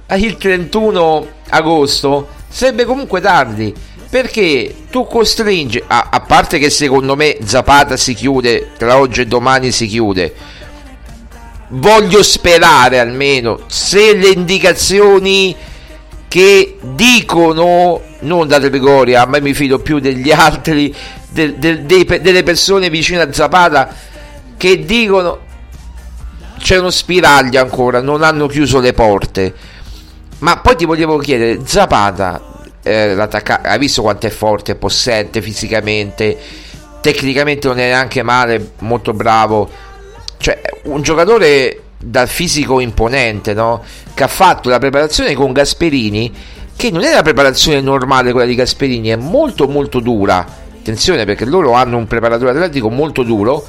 [0.16, 3.76] il 31 agosto, sarebbe comunque tardi.
[4.10, 9.28] Perché tu costringi, a, a parte che secondo me Zapata si chiude, tra oggi e
[9.28, 10.34] domani si chiude,
[11.72, 15.56] voglio sperare almeno se le indicazioni
[16.28, 20.94] che dicono non da Gregoria, a me mi fido più degli altri
[21.30, 23.94] de, de, de, delle persone vicine a Zapata
[24.58, 25.50] che dicono
[26.58, 29.54] c'è uno spiraglio ancora non hanno chiuso le porte.
[30.40, 32.50] Ma poi ti volevo chiedere Zapata
[32.84, 33.30] eh,
[33.64, 36.38] hai visto quanto è forte, possente fisicamente
[37.02, 39.70] tecnicamente non è neanche male molto bravo
[40.42, 43.84] cioè un giocatore dal fisico imponente, no?
[44.14, 46.34] Che ha fatto la preparazione con Gasperini,
[46.76, 50.46] che non è la preparazione normale quella di Gasperini, è molto molto dura.
[50.80, 53.64] Attenzione perché loro hanno un preparatore atletico molto duro,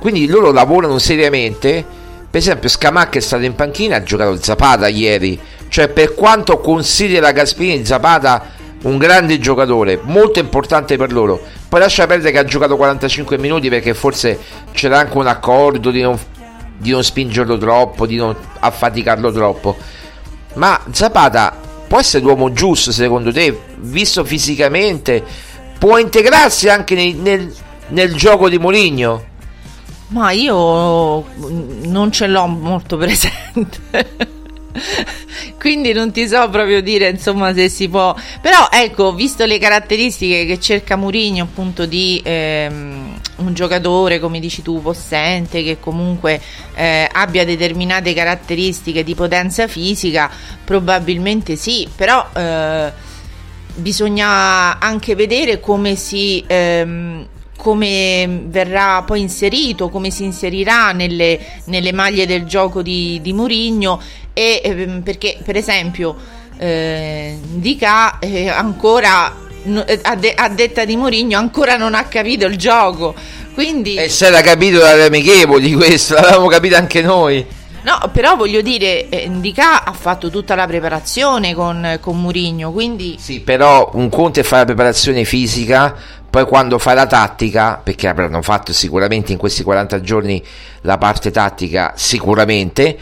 [0.00, 1.84] quindi loro lavorano seriamente.
[2.30, 7.32] Per esempio Scamacca è stato in panchina, ha giocato Zapata ieri, cioè per quanto considera
[7.32, 11.40] Gasperini Zapata un grande giocatore, molto importante per loro.
[11.68, 14.38] Poi lascia perdere che ha giocato 45 minuti perché forse
[14.72, 16.18] c'era anche un accordo di non,
[16.76, 19.76] di non spingerlo troppo, di non affaticarlo troppo.
[20.54, 25.22] Ma Zapata può essere l'uomo giusto secondo te, visto fisicamente?
[25.78, 27.54] Può integrarsi anche nel, nel,
[27.88, 29.30] nel gioco di Moligno?
[30.08, 31.24] Ma io
[31.84, 34.40] non ce l'ho molto presente.
[35.58, 38.14] quindi non ti so proprio dire insomma se si può.
[38.40, 44.62] Però ecco visto le caratteristiche che cerca Mourinho appunto di ehm, un giocatore come dici
[44.62, 46.40] tu possente che comunque
[46.74, 50.30] eh, abbia determinate caratteristiche di potenza fisica
[50.64, 51.88] probabilmente sì.
[51.94, 52.92] Però eh,
[53.74, 57.26] bisogna anche vedere come si ehm,
[57.62, 64.00] come verrà poi inserito, come si inserirà nelle, nelle maglie del gioco di, di Murigno
[64.32, 66.16] e ehm, perché per esempio
[66.58, 72.46] eh, Dica eh, ancora eh, a, de- a, detta di Mourinho ancora non ha capito
[72.46, 73.14] il gioco.
[73.54, 77.46] Quindi e se l'ha capito dalle amichevoli questo l'avevamo capito anche noi.
[77.84, 83.16] No però voglio dire eh, Indica ha fatto tutta la preparazione con, con Mourinho quindi
[83.20, 88.08] sì però un conto è fare la preparazione fisica poi quando fai la tattica perché
[88.08, 90.42] avranno fatto sicuramente in questi 40 giorni
[90.80, 92.96] la parte tattica sicuramente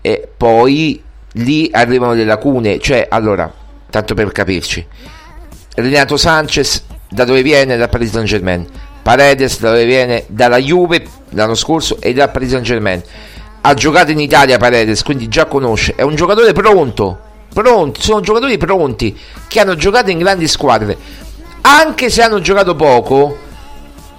[0.00, 1.00] e poi
[1.34, 3.48] lì arrivano le lacune, cioè allora,
[3.88, 4.84] tanto per capirci,
[5.76, 7.76] Renato Sanchez da dove viene?
[7.76, 8.66] Dal Paris Saint Germain,
[9.00, 10.24] Paredes da dove viene?
[10.26, 13.00] Dalla Juve l'anno scorso e dal Paris Saint Germain.
[13.60, 17.16] Ha giocato in Italia Paredes, quindi già conosce, è un giocatore pronto,
[17.54, 19.16] pronti, sono giocatori pronti
[19.46, 20.98] che hanno giocato in grandi squadre,
[21.62, 23.38] anche se hanno giocato poco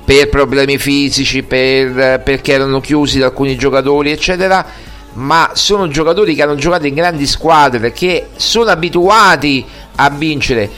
[0.04, 6.42] per problemi fisici, per, perché erano chiusi da alcuni giocatori, eccetera ma sono giocatori che
[6.42, 9.66] hanno giocato in grandi squadre, che sono abituati
[9.96, 10.70] a vincere.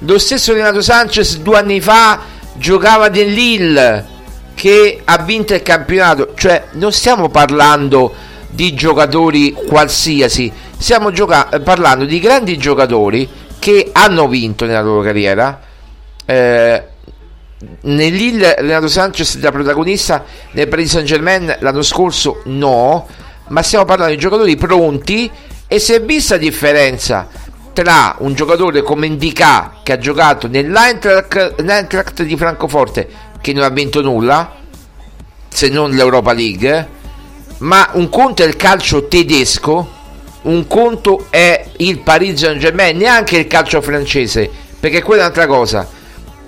[0.00, 2.20] Lo stesso Renato Sanchez due anni fa
[2.54, 4.04] giocava nell'Ill
[4.54, 8.14] che ha vinto il campionato, cioè non stiamo parlando
[8.48, 13.28] di giocatori qualsiasi, stiamo gioca- parlando di grandi giocatori
[13.58, 15.60] che hanno vinto nella loro carriera.
[16.24, 16.82] Eh,
[17.82, 23.06] Renato Sanchez da protagonista, nel Paris Saint Germain l'anno scorso no,
[23.48, 25.30] ma stiamo parlando di giocatori pronti
[25.66, 27.28] e si è vista differenza
[27.72, 33.08] tra un giocatore come Indica che ha giocato nell'Eintracht di Francoforte
[33.40, 34.56] che non ha vinto nulla
[35.48, 37.00] se non l'Europa League
[37.58, 40.00] ma un conto è il calcio tedesco
[40.42, 45.46] un conto è il Paris Saint Germain neanche il calcio francese perché quella è un'altra
[45.46, 45.88] cosa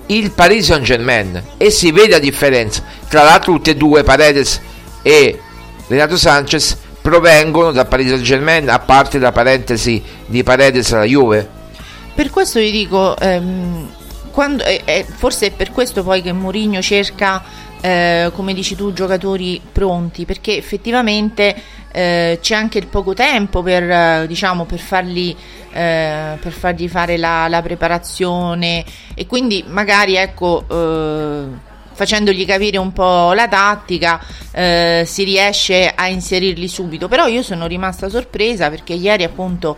[0.07, 2.83] il Paris Saint Germain e si vede la differenza.
[3.09, 4.61] Tra l'altro tutte e due Paredes
[5.03, 5.41] e
[5.87, 11.49] Renato Sanchez provengono da Paris Saint Germain a parte la parentesi di Paredes alla Juve.
[12.15, 13.91] Per questo vi dico ehm,
[14.31, 17.43] quando, eh, eh, forse è per questo poi che Mourinho cerca
[17.81, 21.55] eh, come dici tu giocatori pronti perché effettivamente
[21.93, 25.37] eh, c'è anche il poco tempo per, eh, diciamo, per, farli,
[25.75, 28.85] eh, per fargli fare la, la, preparazione.
[29.15, 30.65] E quindi magari ecco
[31.95, 34.21] facendogli capire un po' la tattica
[34.53, 37.09] eh, si riesce a inserirli subito.
[37.09, 39.77] Però io sono rimasta sorpresa perché ieri appunto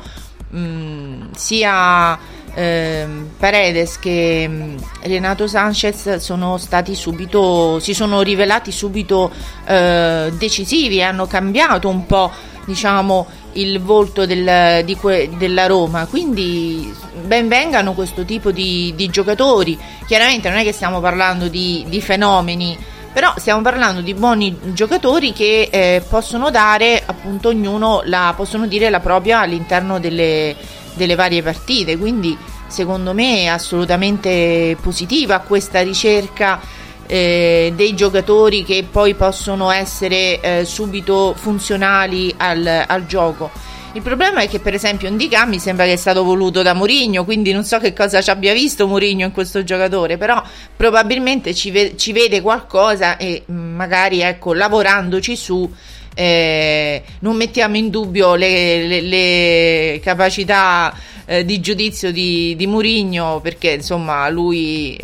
[0.51, 2.19] mh, sia
[2.55, 3.07] eh,
[3.39, 9.31] Paredes che mh, Renato Sanchez sono stati subito si sono rivelati subito
[9.67, 12.31] eh, decisivi hanno cambiato un po'
[12.65, 13.27] diciamo
[13.57, 16.07] il volto del, que, della Roma.
[16.07, 16.93] Quindi
[17.25, 19.79] ben vengano questo tipo di, di, giocatori.
[20.07, 22.77] Chiaramente non è che stiamo parlando di, di, fenomeni,
[23.13, 28.91] però stiamo parlando di buoni giocatori che eh, possono dare appunto ognuno la, possono dire
[28.91, 30.55] la propria all'interno delle,
[30.95, 31.97] delle varie partite.
[31.97, 32.37] Quindi
[32.67, 36.61] secondo me è assolutamente positiva questa ricerca
[37.07, 43.51] eh, dei giocatori che poi possono essere eh, subito funzionali al, al, gioco.
[43.93, 47.25] Il problema è che per esempio Indica mi sembra che è stato voluto da Mourinho,
[47.25, 50.43] quindi non so che cosa ci abbia visto Mourinho in questo giocatore, però
[50.77, 55.71] probabilmente ci, ve- ci vede qualcosa e mm, magari ecco, lavorandoci su
[56.19, 60.95] eh, non mettiamo in dubbio le, le, le capacità
[61.27, 64.99] eh, di giudizio di, di Murigno perché insomma lui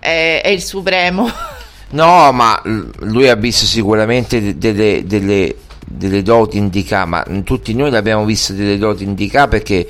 [0.00, 1.30] è, è il supremo.
[1.92, 2.62] No, ma
[3.00, 8.78] lui ha visto sicuramente delle, delle, delle doti indica, ma tutti noi l'abbiamo visto delle
[8.78, 9.88] doti indica perché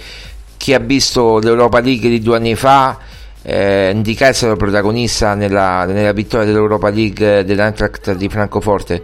[0.57, 2.99] chi ha visto l'Europa League di due anni fa
[3.43, 9.03] eh, Indica è stato protagonista nella, nella vittoria dell'Europa League dell'Antract di Francoforte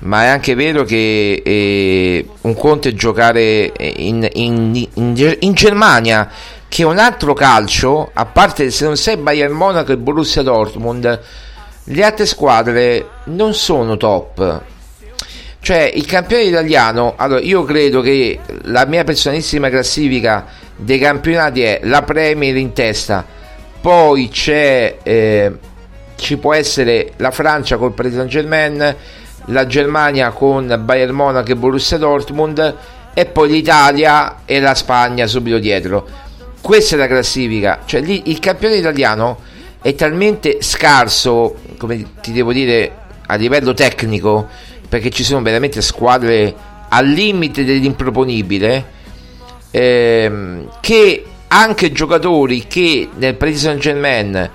[0.00, 6.28] ma è anche vero che eh, un conto è giocare in, in, in, in Germania
[6.70, 11.20] che un altro calcio, a parte se non sei Bayern Monaco e Borussia Dortmund,
[11.82, 14.62] le altre squadre non sono top.
[15.58, 20.46] Cioè, il campione italiano, allora io credo che la mia personalissima classifica
[20.76, 23.26] dei campionati è la Premier in testa,
[23.80, 25.52] poi c'è eh,
[26.14, 28.96] ci può essere la Francia col Paris Saint Germain,
[29.46, 32.76] la Germania con Bayern Monaco e Borussia Dortmund
[33.12, 36.28] e poi l'Italia e la Spagna subito dietro
[36.60, 39.38] questa è la classifica, cioè lì il campione italiano
[39.80, 42.92] è talmente scarso, come ti devo dire,
[43.26, 44.48] a livello tecnico,
[44.88, 46.54] perché ci sono veramente squadre
[46.88, 48.84] al limite dell'improponibile,
[49.70, 54.50] ehm, che anche giocatori che nel Paris Saint Germain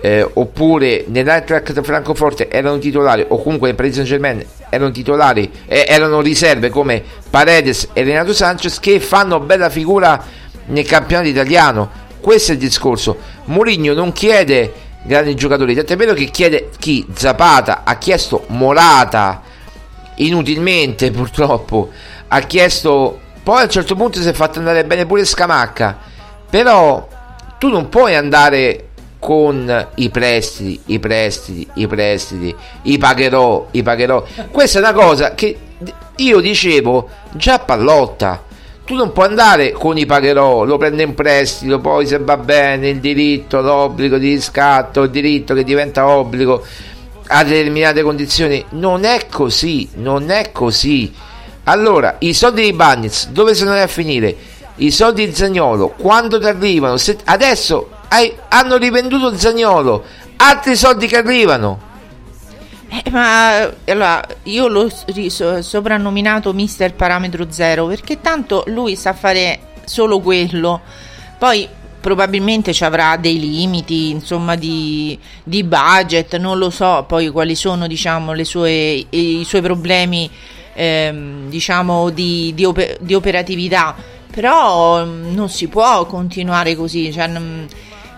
[0.00, 5.84] eh, oppure nell'Eintracht Francoforte erano titolari o comunque nel Paris Saint Germain erano titolari eh,
[5.86, 7.00] erano riserve come
[7.30, 10.20] Paredes e Renato Sanchez che fanno bella figura
[10.66, 11.90] nel campionato italiano.
[12.20, 13.16] Questo è il discorso.
[13.46, 17.04] Mourinho non chiede grandi giocatori, tanto è vero che chiede chi?
[17.12, 19.42] Zapata ha chiesto Morata
[20.16, 21.90] inutilmente purtroppo,
[22.28, 25.98] ha chiesto poi a un certo punto si è fatto andare bene pure Scamacca,
[26.48, 27.08] però
[27.58, 34.24] tu non puoi andare con i prestiti, i prestiti, i prestiti, i pagherò, i pagherò.
[34.50, 35.58] Questa è una cosa che
[36.16, 38.42] io dicevo già a Pallotta
[38.84, 42.88] tu non puoi andare con i pagherò, lo prende in prestito, poi se va bene
[42.88, 46.64] il diritto, l'obbligo di riscatto, il diritto che diventa obbligo
[47.28, 48.64] a determinate condizioni.
[48.70, 51.12] Non è così, non è così.
[51.64, 54.34] Allora, i soldi di Bagnets dove sono a finire?
[54.76, 56.96] I soldi di Zagnolo, quando ti arrivano?
[56.96, 60.02] Se adesso hai, hanno rivenduto Zagnolo,
[60.36, 61.90] altri soldi che arrivano
[62.92, 64.92] eh, ma allora io l'ho
[65.62, 70.78] soprannominato Mister Parametro Zero perché tanto lui sa fare solo quello.
[71.38, 71.66] Poi
[72.00, 77.86] probabilmente ci avrà dei limiti, insomma, di, di, budget, non lo so poi quali sono,
[77.86, 80.28] diciamo, sue, i suoi problemi,
[80.74, 83.96] ehm, diciamo, di, di, oper- di, operatività.
[84.30, 87.10] Però mm, non si può continuare così.
[87.10, 87.28] Cioè,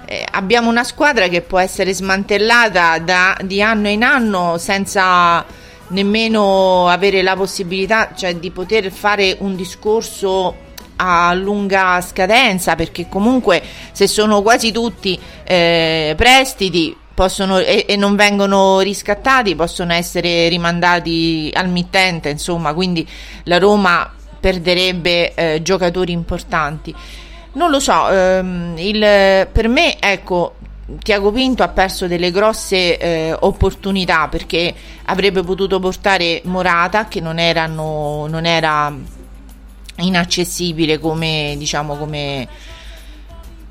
[0.06, 5.44] eh, abbiamo una squadra che può essere smantellata da, di anno in anno senza,
[5.88, 10.62] nemmeno avere la possibilità cioè, di poter fare un discorso
[10.96, 18.14] a lunga scadenza perché comunque se sono quasi tutti eh, prestiti possono, e, e, non
[18.14, 23.06] vengono riscattati possono essere rimandati al mittente insomma quindi
[23.44, 26.94] la Roma perderebbe eh, giocatori importanti
[27.54, 30.56] non lo so ehm, il, per me ecco
[31.02, 34.74] Tiago Pinto ha perso delle grosse eh, opportunità perché
[35.06, 38.94] avrebbe potuto portare Morata che non, erano, non era
[39.96, 42.46] inaccessibile come diciamo come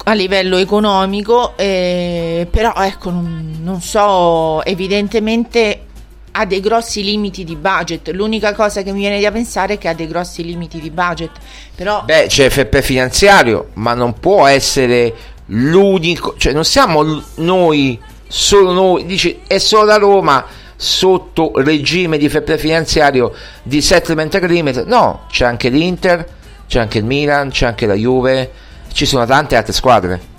[0.05, 5.87] a livello economico eh, però ecco non, non so evidentemente
[6.35, 8.09] ha dei grossi limiti di budget.
[8.09, 11.31] L'unica cosa che mi viene da pensare è che ha dei grossi limiti di budget.
[11.75, 12.03] Però...
[12.03, 15.13] Beh, c'è FP finanziario, ma non può essere
[15.47, 22.29] l'unico, cioè non siamo noi, solo noi, dice è solo la Roma sotto regime di
[22.29, 26.27] fair finanziario di settlement agreement, no, c'è anche l'Inter,
[26.67, 28.51] c'è anche il Milan, c'è anche la Juve,
[28.91, 30.32] ci sono tante altre squadre.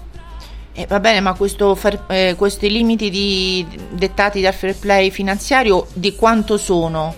[0.76, 6.16] Eh, va bene, ma questo, eh, questi limiti di, dettati dal fair play finanziario di
[6.16, 7.14] quanto sono?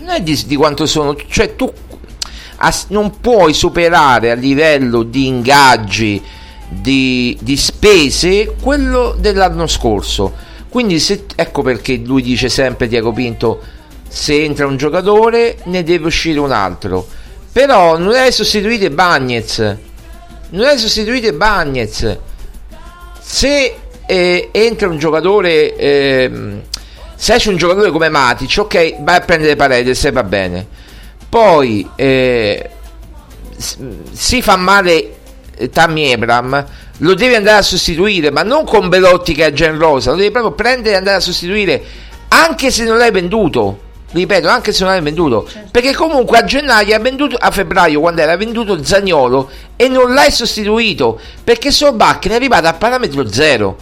[0.00, 1.72] Non è di, di quanto sono, cioè tu
[2.56, 6.20] as, non puoi superare a livello di ingaggi
[6.68, 10.46] di, di spese quello dell'anno scorso.
[10.68, 13.62] Quindi se, ecco perché lui dice sempre Diego Pinto
[14.08, 17.06] se entra un giocatore ne deve uscire un altro.
[17.52, 19.76] Però non è sostituito Bagnez.
[20.50, 22.18] Non è sostituito Bagnez.
[23.30, 23.76] Se
[24.06, 26.62] eh, entra un giocatore eh,
[27.14, 30.66] se esce un giocatore come Matic, ok, vai a prendere Paredes e va bene.
[31.28, 32.70] Poi eh,
[33.54, 35.16] si fa male
[35.70, 36.66] Tammy Abram
[36.98, 40.30] lo devi andare a sostituire, ma non con Belotti che è Gen Rosa, lo devi
[40.30, 41.82] proprio prendere e andare a sostituire,
[42.28, 43.86] anche se non l'hai venduto.
[44.10, 45.68] Ripeto, anche se non l'hai venduto, certo.
[45.70, 50.30] perché comunque a gennaio ha venduto a febbraio quando era venduto Zagnolo e non l'hai
[50.30, 53.76] sostituito perché Solbach è arrivato a parametro zero.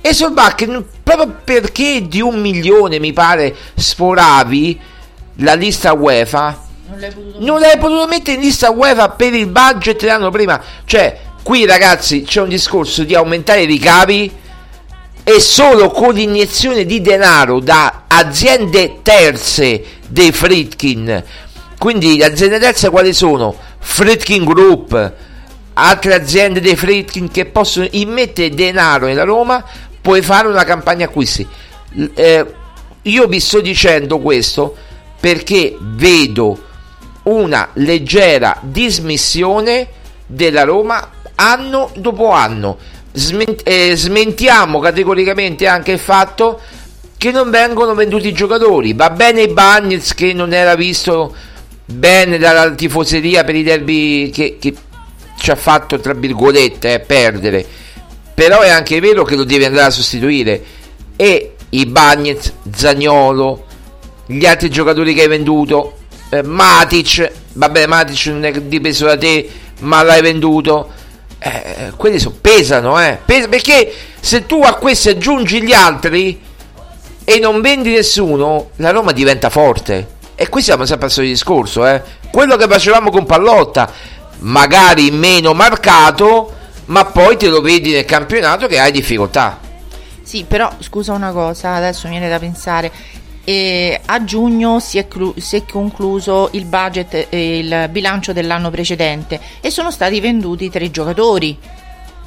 [0.00, 0.66] E Solbach,
[1.02, 4.80] proprio perché di un milione mi pare sforavi
[5.36, 9.46] la lista UEFA, non l'hai potuto, non l'hai potuto mettere in lista UEFA per il
[9.46, 10.60] budget l'anno prima.
[10.84, 14.42] Cioè, qui ragazzi c'è un discorso di aumentare i ricavi
[15.24, 21.24] e solo con l'iniezione di denaro da aziende terze dei Fritkin.
[21.78, 23.56] Quindi le aziende terze quali sono?
[23.78, 25.12] Fritkin Group,
[25.72, 29.64] altre aziende dei Fritkin che possono immettere denaro nella Roma,
[30.00, 31.46] puoi fare una campagna acquisti.
[32.14, 32.54] Eh,
[33.02, 34.76] io vi sto dicendo questo
[35.18, 36.58] perché vedo
[37.24, 39.88] una leggera dismissione
[40.26, 42.76] della Roma anno dopo anno.
[43.16, 46.60] Sment- eh, smentiamo categoricamente anche il fatto
[47.16, 48.92] che non vengono venduti i giocatori.
[48.92, 51.34] Va bene i Bagnets che non era visto
[51.84, 54.74] bene dalla tifoseria per i derby che, che
[55.38, 57.64] ci ha fatto, tra virgolette, eh, perdere.
[58.34, 60.62] Però è anche vero che lo devi andare a sostituire.
[61.16, 63.64] E i Bagnets, Zagnolo,
[64.26, 65.98] gli altri giocatori che hai venduto,
[66.30, 69.48] eh, Matic, vabbè Matic non è dipeso da te,
[69.80, 71.02] ma l'hai venduto.
[71.46, 73.18] Eh, quelli so, pesano, eh.
[73.22, 76.40] Pes- perché se tu a questi aggiungi gli altri
[77.22, 80.12] e non vendi nessuno, la Roma diventa forte.
[80.34, 82.02] E qui siamo sempre al solito discorso, eh.
[82.32, 83.92] Quello che facevamo con Pallotta,
[84.38, 86.50] magari meno marcato,
[86.86, 89.58] ma poi te lo vedi nel campionato che hai difficoltà.
[90.22, 92.90] Sì, però scusa una cosa, adesso mi viene da pensare
[93.44, 98.70] e a giugno si è, clu- si è concluso il budget e il bilancio dell'anno
[98.70, 101.58] precedente e sono stati venduti tre giocatori.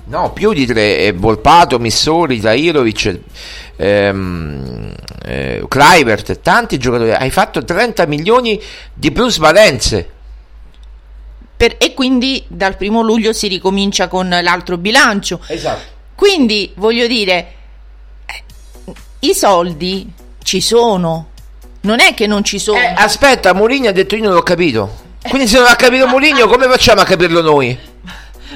[0.06, 3.20] No, più di tre, eh, Volpato, Missori, Tairovic,
[3.76, 4.94] ehm,
[5.26, 7.12] eh, Kluivert, tanti giocatori.
[7.12, 8.62] Hai fatto 30 milioni
[8.94, 10.10] di plusvalenze.
[11.58, 15.42] Per, e quindi dal primo luglio si ricomincia con l'altro bilancio.
[15.48, 15.96] Esatto.
[16.16, 17.54] Quindi voglio dire,
[18.26, 18.44] eh,
[19.20, 20.10] i soldi
[20.48, 21.28] ci sono.
[21.82, 22.80] Non è che non ci sono.
[22.80, 25.06] Eh, aspetta, Mourinho ha detto io non l'ho capito.
[25.28, 27.78] Quindi se non ha capito Mourinho, come facciamo a capirlo noi?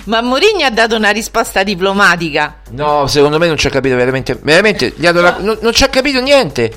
[0.05, 2.61] Ma Mourinho ha dato una risposta diplomatica.
[2.69, 4.39] No, secondo me non ci ha capito veramente.
[4.41, 5.11] Veramente, no.
[5.11, 6.71] la, non, non ci ha capito niente.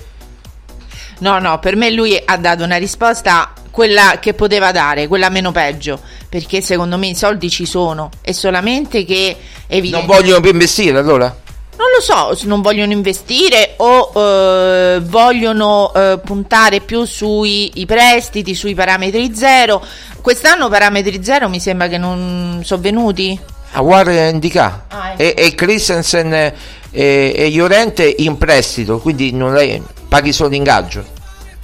[1.21, 5.53] No, no, per me lui ha dato una risposta quella che poteva dare, quella meno
[5.53, 9.37] peggio, perché secondo me i soldi ci sono, è solamente che
[9.69, 10.07] evidente...
[10.07, 11.43] Non vogliono più investire allora?
[11.77, 18.55] Non lo so, se non vogliono investire o eh, vogliono eh, puntare più sui prestiti,
[18.55, 19.85] sui parametri zero.
[20.20, 23.39] Quest'anno parametri zero mi sembra che non sono venuti.
[23.72, 24.85] A guarda indica.
[24.89, 25.22] Ah, ecco.
[25.22, 26.53] e, e Christensen e,
[26.91, 31.05] e Llorente in prestito, quindi non lei, paghi solo l'ingaggio.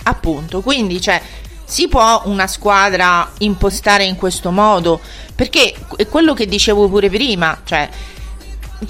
[0.02, 0.60] appunto.
[0.60, 1.20] Quindi, cioè,
[1.64, 5.00] si può una squadra impostare in questo modo?
[5.34, 7.88] Perché è quello che dicevo pure prima, cioè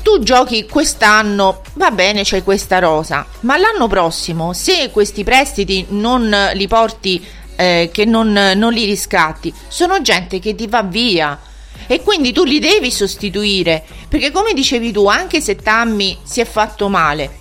[0.03, 6.51] tu giochi quest'anno, va bene, c'è questa rosa, ma l'anno prossimo, se questi prestiti non
[6.55, 7.25] li porti,
[7.57, 11.39] eh, che non, non li riscatti, sono gente che ti va via.
[11.87, 16.45] E quindi tu li devi sostituire, perché come dicevi tu, anche se Tammy si è
[16.45, 17.39] fatto male,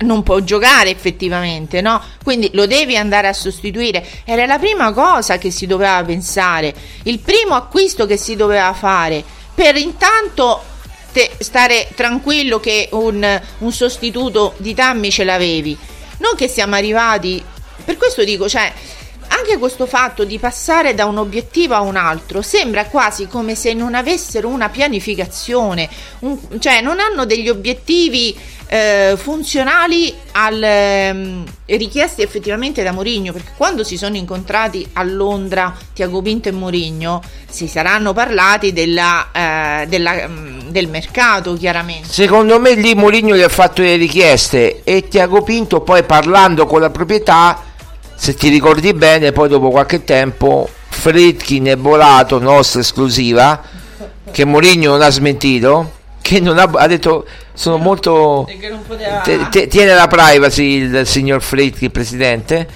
[0.00, 2.02] non può giocare effettivamente, no?
[2.22, 4.06] Quindi lo devi andare a sostituire.
[4.24, 9.24] Era la prima cosa che si doveva pensare, il primo acquisto che si doveva fare
[9.54, 10.62] per intanto
[11.12, 15.76] te stare tranquillo che un, un sostituto di Tammy ce l'avevi.
[16.18, 17.42] Non che siamo arrivati,
[17.84, 18.72] per questo dico, cioè,
[19.36, 23.72] anche questo fatto di passare da un obiettivo a un altro sembra quasi come se
[23.72, 25.88] non avessero una pianificazione,
[26.20, 28.36] un, cioè non hanno degli obiettivi
[28.72, 35.76] eh, funzionali al, eh, richiesti effettivamente da Mourinho perché quando si sono incontrati a Londra
[35.92, 42.08] Tiago Pinto e Mourinho si saranno parlati della, eh, della, mm, del mercato chiaramente.
[42.08, 46.80] Secondo me lì Mourinho gli ha fatto le richieste e Tiago Pinto poi parlando con
[46.80, 47.71] la proprietà
[48.22, 53.60] se ti ricordi bene poi dopo qualche tempo Fritkin e Volato nostra esclusiva
[54.30, 58.48] che Mourinho non ha smentito che non ha, ha detto sono molto
[59.24, 62.68] te, te, tiene la privacy il signor Fritkin presidente.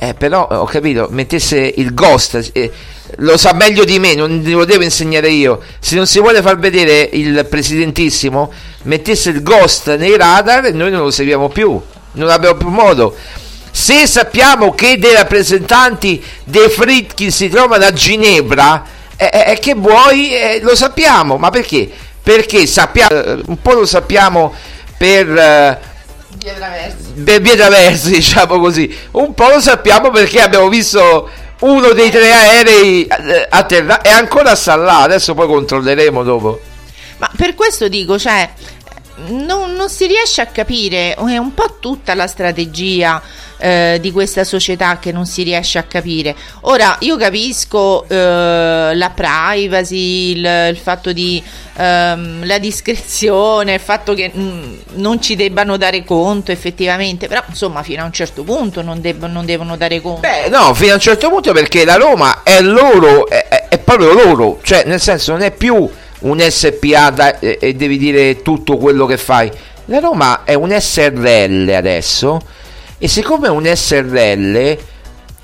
[0.00, 2.70] Eh, però ho capito mettesse il ghost eh,
[3.18, 5.60] lo sa meglio di me non lo devo insegnare io.
[5.78, 10.90] Se non si vuole far vedere il presidentissimo mettesse il ghost nei radar e noi
[10.90, 11.80] non lo seguiamo più
[12.12, 13.14] non abbiamo più modo
[13.70, 18.84] se sappiamo che dei rappresentanti dei Fritkin si trovano a Ginevra
[19.16, 21.90] eh, eh, che vuoi eh, lo sappiamo ma perché
[22.28, 24.52] perché sappiamo, eh, un po' lo sappiamo
[24.98, 25.26] per...
[25.30, 25.78] Eh,
[26.36, 27.12] via traversi.
[27.24, 28.94] per via traversi, diciamo così.
[29.12, 34.10] Un po' lo sappiamo perché abbiamo visto uno dei tre aerei eh, a terra e
[34.10, 35.04] ancora sta là.
[35.04, 36.60] Adesso poi controlleremo dopo.
[37.16, 38.46] Ma per questo dico, cioè,
[39.26, 43.20] non, non si riesce a capire, è un po' tutta la strategia
[43.58, 46.34] eh, di questa società che non si riesce a capire.
[46.62, 51.42] Ora, io capisco eh, la privacy, il, il fatto di
[51.76, 57.42] ehm, la discrezione, il fatto che mh, mm, non ci debbano dare conto effettivamente, però
[57.48, 60.20] insomma fino a un certo punto non, deb- non, devono dare conto.
[60.20, 64.12] Beh, no, fino a un certo punto perché la Roma è loro, è, è proprio
[64.12, 65.88] loro, cioè nel senso non è più
[66.20, 69.50] un SPA da, e, e devi dire tutto quello che fai.
[69.86, 72.40] La Roma è un SRL adesso
[72.98, 74.78] e siccome è un SRL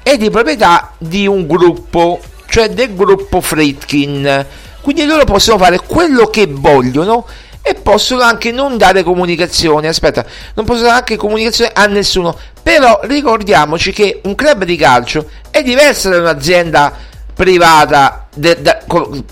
[0.03, 4.47] è di proprietà di un gruppo, cioè del gruppo Fritkin.
[4.83, 7.27] Quindi loro possono fare quello che vogliono
[7.63, 9.89] e possono anche non dare comunicazione.
[9.89, 12.37] Aspetta, non possono dare anche comunicazione a nessuno.
[12.63, 16.93] Però ricordiamoci che un club di calcio è diverso da un'azienda
[17.35, 18.74] privata, de, de,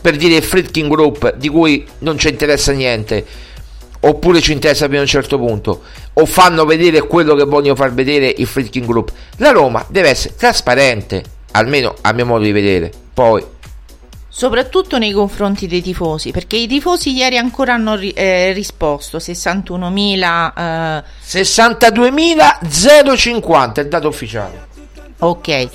[0.01, 3.51] per dire il Fritkin Group, di cui non ci interessa niente
[4.05, 5.83] oppure ci interessa fino a un certo punto,
[6.15, 9.13] o fanno vedere quello che vogliono far vedere il freaking group.
[9.37, 12.91] La Roma deve essere trasparente, almeno a mio modo di vedere.
[13.13, 13.45] Poi
[14.35, 21.03] soprattutto nei confronti dei tifosi, perché i tifosi ieri ancora hanno eh, risposto 61.000 eh...
[21.23, 24.69] 62.050 è il dato ufficiale.
[25.19, 25.69] Ok.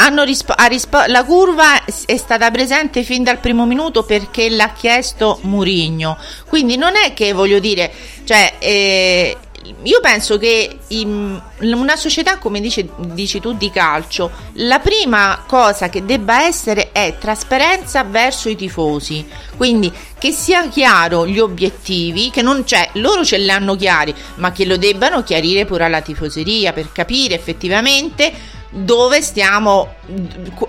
[0.00, 6.16] Rispo- rispo- la curva è stata presente fin dal primo minuto perché l'ha chiesto Murigno.
[6.46, 7.92] Quindi non è che voglio dire,
[8.24, 9.36] cioè, eh,
[9.82, 15.88] io penso che in una società come dice, dici tu di calcio, la prima cosa
[15.88, 19.26] che debba essere è trasparenza verso i tifosi.
[19.56, 24.52] Quindi che sia chiaro gli obiettivi, che non c'è, loro ce li hanno chiari, ma
[24.52, 29.94] che lo debbano chiarire pure alla tifoseria per capire effettivamente dove stiamo,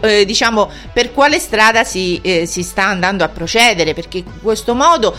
[0.02, 4.74] eh, diciamo, per quale strada si, eh, si, sta andando a procedere, perché in questo
[4.74, 5.16] modo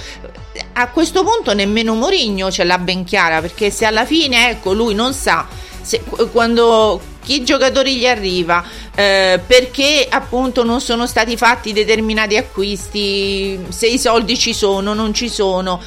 [0.72, 4.95] a questo punto nemmeno Mourinho ce l'ha ben chiara, perché se alla fine ecco, lui
[4.95, 5.47] non sa
[5.83, 6.03] se,
[6.33, 8.64] quando chi giocatori gli arriva,
[8.95, 15.14] eh, perché appunto non sono stati fatti determinati acquisti, se i soldi ci sono, non
[15.14, 15.81] ci sono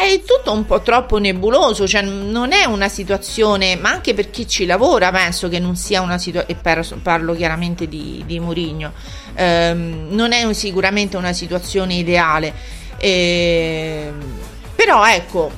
[0.00, 4.48] è tutto un po' troppo nebuloso, cioè non è una situazione, ma anche per chi
[4.48, 8.92] ci lavora penso che non sia una situazione, e parlo chiaramente di, di Murigno,
[9.34, 12.52] ehm, non è sicuramente una situazione ideale,
[12.96, 14.38] ehm,
[14.74, 15.52] però ecco,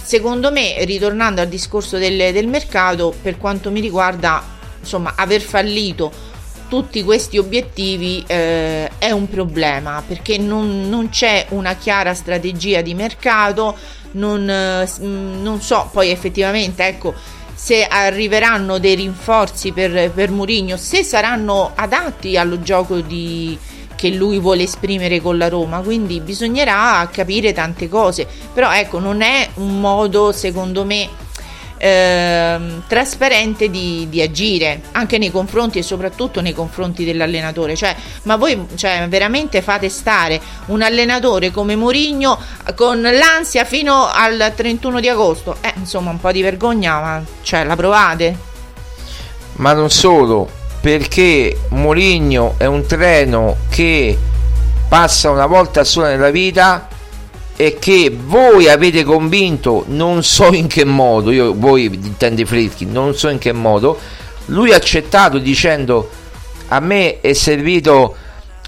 [0.00, 4.42] secondo me, ritornando al discorso del, del mercato, per quanto mi riguarda,
[4.78, 6.29] insomma, aver fallito
[6.70, 12.94] tutti questi obiettivi eh, è un problema perché non, non, c'è una chiara strategia di
[12.94, 13.76] mercato,
[14.12, 17.12] non, eh, non so poi effettivamente ecco
[17.52, 23.58] se arriveranno dei rinforzi per, per Murigno, se saranno adatti allo gioco di,
[23.96, 29.22] che lui vuole esprimere con la Roma, quindi bisognerà capire tante cose, però ecco non
[29.22, 31.08] è un modo secondo me
[31.80, 37.74] ehm, trasparente di, di, agire anche nei confronti e soprattutto nei confronti dell'allenatore.
[37.74, 42.38] Cioè, ma voi cioè, veramente fate stare un allenatore come Mourinho
[42.74, 45.56] con l'ansia fino al 31 di agosto?
[45.62, 48.48] Eh, insomma un po' di vergogna ma cioè, la provate?
[49.54, 50.48] Ma non solo
[50.80, 54.18] perché Mourinho è un treno che
[54.88, 56.88] passa una volta sola nella vita
[57.60, 63.14] e che voi avete convinto, non so in che modo, io voi intende Fritkin, non
[63.14, 63.98] so in che modo,
[64.46, 66.08] lui ha accettato dicendo
[66.68, 68.16] a me è servito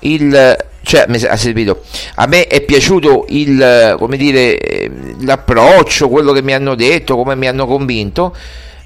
[0.00, 1.82] il cioè ha servito
[2.16, 4.90] a me è piaciuto il come dire
[5.20, 8.36] l'approccio quello che mi hanno detto come mi hanno convinto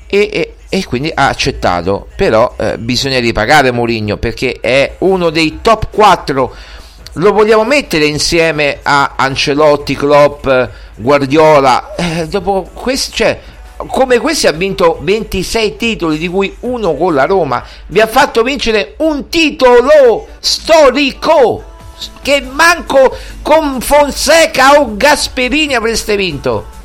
[0.06, 2.06] e, e, e quindi ha accettato.
[2.16, 6.54] Però eh, bisogna ripagare Mourinho perché è uno dei top 4.
[7.18, 10.46] Lo vogliamo mettere insieme a Ancelotti, Klopp,
[10.96, 11.94] Guardiola.
[11.96, 13.40] Eh, dopo questo, cioè,
[13.86, 17.64] come questi ha vinto 26 titoli, di cui uno con la Roma.
[17.86, 21.64] Vi ha fatto vincere un titolo storico
[22.20, 26.75] che manco con Fonseca o Gasperini avreste vinto.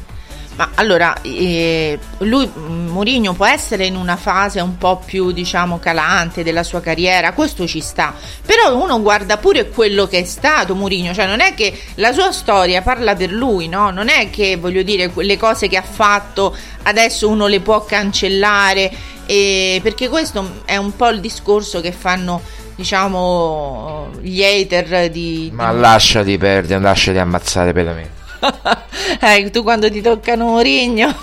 [0.56, 6.44] Ma allora, eh, lui, Mourinho, può essere in una fase un po' più, diciamo, calante
[6.44, 8.14] della sua carriera, questo ci sta.
[8.46, 12.32] Però uno guarda pure quello che è stato Mourinho, cioè non è che la sua
[12.32, 13.92] storia parla per lui, no?
[13.92, 18.92] Non è che, voglio dire, le cose che ha fatto adesso uno le può cancellare,
[19.26, 22.42] eh, perché questo è un po' il discorso che fanno
[22.74, 28.21] diciamo gli hater di, ma lasciati perdere lasciati ammazzare per me
[29.22, 31.16] eh, tu quando ti toccano Mourinho.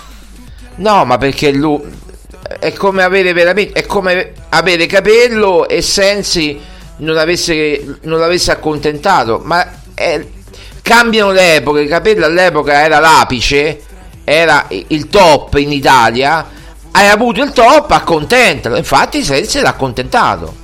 [0.75, 1.81] No, ma perché lui
[2.59, 6.59] è come avere veramente è come avere capello e Sensi
[6.99, 9.41] non avesse, non l'avesse accontentato.
[9.43, 10.25] Ma è,
[10.81, 11.85] cambiano le epoche.
[11.85, 13.81] Capello all'epoca era l'apice,
[14.23, 16.57] era il top in Italia.
[16.91, 18.75] Hai avuto il top, accontentalo.
[18.75, 20.58] Infatti, Sensi l'ha accontentato.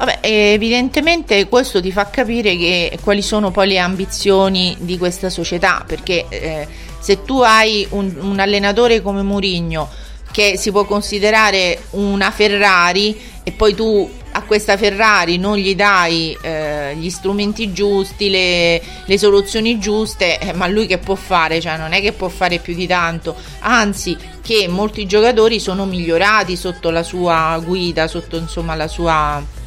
[0.00, 5.84] Vabbè, evidentemente questo ti fa capire che, quali sono poi le ambizioni di questa società,
[5.86, 6.66] perché eh,
[6.98, 9.86] se tu hai un, un allenatore come Mourinho
[10.30, 16.34] che si può considerare una Ferrari e poi tu a questa Ferrari non gli dai
[16.40, 21.60] eh, gli strumenti giusti, le, le soluzioni giuste, eh, ma lui che può fare?
[21.60, 26.56] Cioè non è che può fare più di tanto, anzi che molti giocatori sono migliorati
[26.56, 29.58] sotto la sua guida, sotto insomma la sua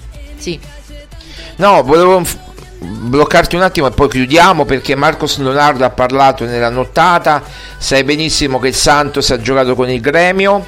[0.44, 0.60] sì.
[1.56, 2.22] No, volevo
[2.80, 7.42] bloccarti un attimo e poi chiudiamo perché Marcos Leonardo ha parlato nella nottata,
[7.78, 10.66] sai benissimo che il Santos ha giocato con il Gremio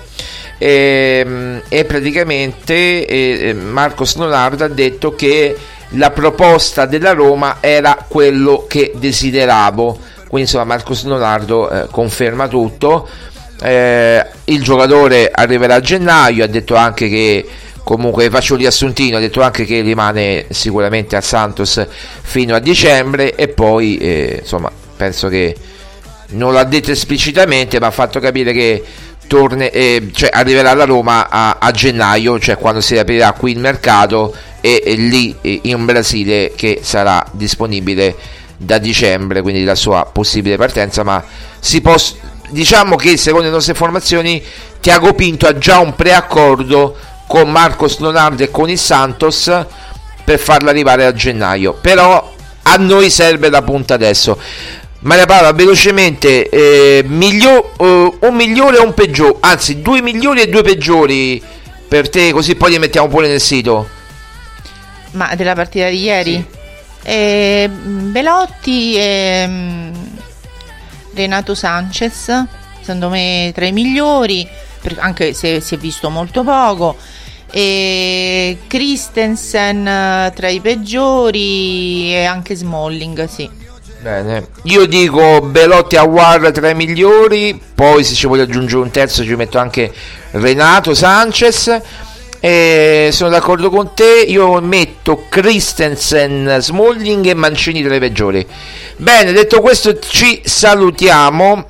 [0.58, 5.58] e, ehm, e praticamente e Marcos Leonardo ha detto che
[5.90, 10.00] la proposta della Roma era quello che desideravo,
[10.30, 13.10] quindi insomma Marcos Leonardo eh, conferma tutto,
[13.62, 17.46] eh, il giocatore arriverà a gennaio, ha detto anche che
[17.86, 21.86] comunque faccio un riassuntino ha detto anche che rimane sicuramente al Santos
[22.22, 25.56] fino a dicembre e poi eh, insomma penso che
[26.30, 28.84] non l'ha detto esplicitamente ma ha fatto capire che
[29.28, 33.60] torne, eh, cioè, arriverà alla Roma a, a, gennaio cioè quando si aprirà qui il
[33.60, 38.16] mercato e, e lì eh, in Brasile che sarà disponibile
[38.58, 41.24] da dicembre quindi la sua possibile partenza ma
[41.60, 41.96] si può
[42.50, 44.42] diciamo che secondo le nostre informazioni
[44.80, 49.52] Tiago Pinto ha già un preaccordo con Marcos Leonardo e con il Santos
[50.24, 51.74] per farla arrivare a gennaio.
[51.74, 54.38] Però a noi serve la punta adesso.
[55.00, 59.38] Maria Paola, velocemente, eh, miglior, uh, un migliore o un peggiore?
[59.42, 61.42] Anzi, due migliori e due peggiori
[61.88, 63.88] per te, così poi li mettiamo pure nel sito.
[65.12, 66.34] Ma della partita di ieri?
[66.34, 66.64] Sì.
[67.04, 69.94] Eh, Belotti e mm,
[71.14, 72.46] Renato Sanchez,
[72.80, 74.48] secondo me tra i migliori,
[74.98, 76.96] anche se si è visto molto poco
[77.52, 83.50] e Christensen eh, tra i peggiori e anche Smalling, sì.
[84.02, 88.92] Bene, io dico Belotti a War tra i migliori, poi se ci voglio aggiungere un
[88.92, 89.92] terzo ci metto anche
[90.32, 91.82] Renato Sanchez.
[92.42, 98.46] E sono d'accordo con te, io metto Christensen, Smalling e Mancini tra i peggiori.
[98.98, 101.70] Bene, detto questo ci salutiamo.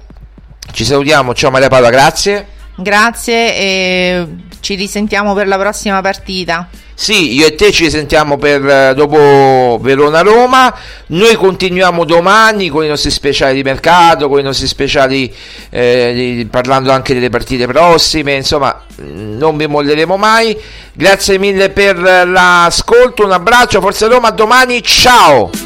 [0.74, 2.48] Ci salutiamo, ciao Maria Paola, grazie.
[2.78, 4.28] Grazie e
[4.60, 6.68] ci risentiamo per la prossima partita.
[6.98, 10.74] Sì, io e te ci sentiamo per eh, dopo Verona-Roma.
[11.08, 15.32] Noi continuiamo domani con i nostri speciali di mercato, con i nostri speciali
[15.70, 18.36] eh, di, parlando anche delle partite prossime.
[18.36, 20.58] Insomma, mm, non vi molleremo mai.
[20.94, 23.26] Grazie mille per l'ascolto.
[23.26, 24.32] Un abbraccio, Forza Roma.
[24.32, 25.65] Domani, ciao.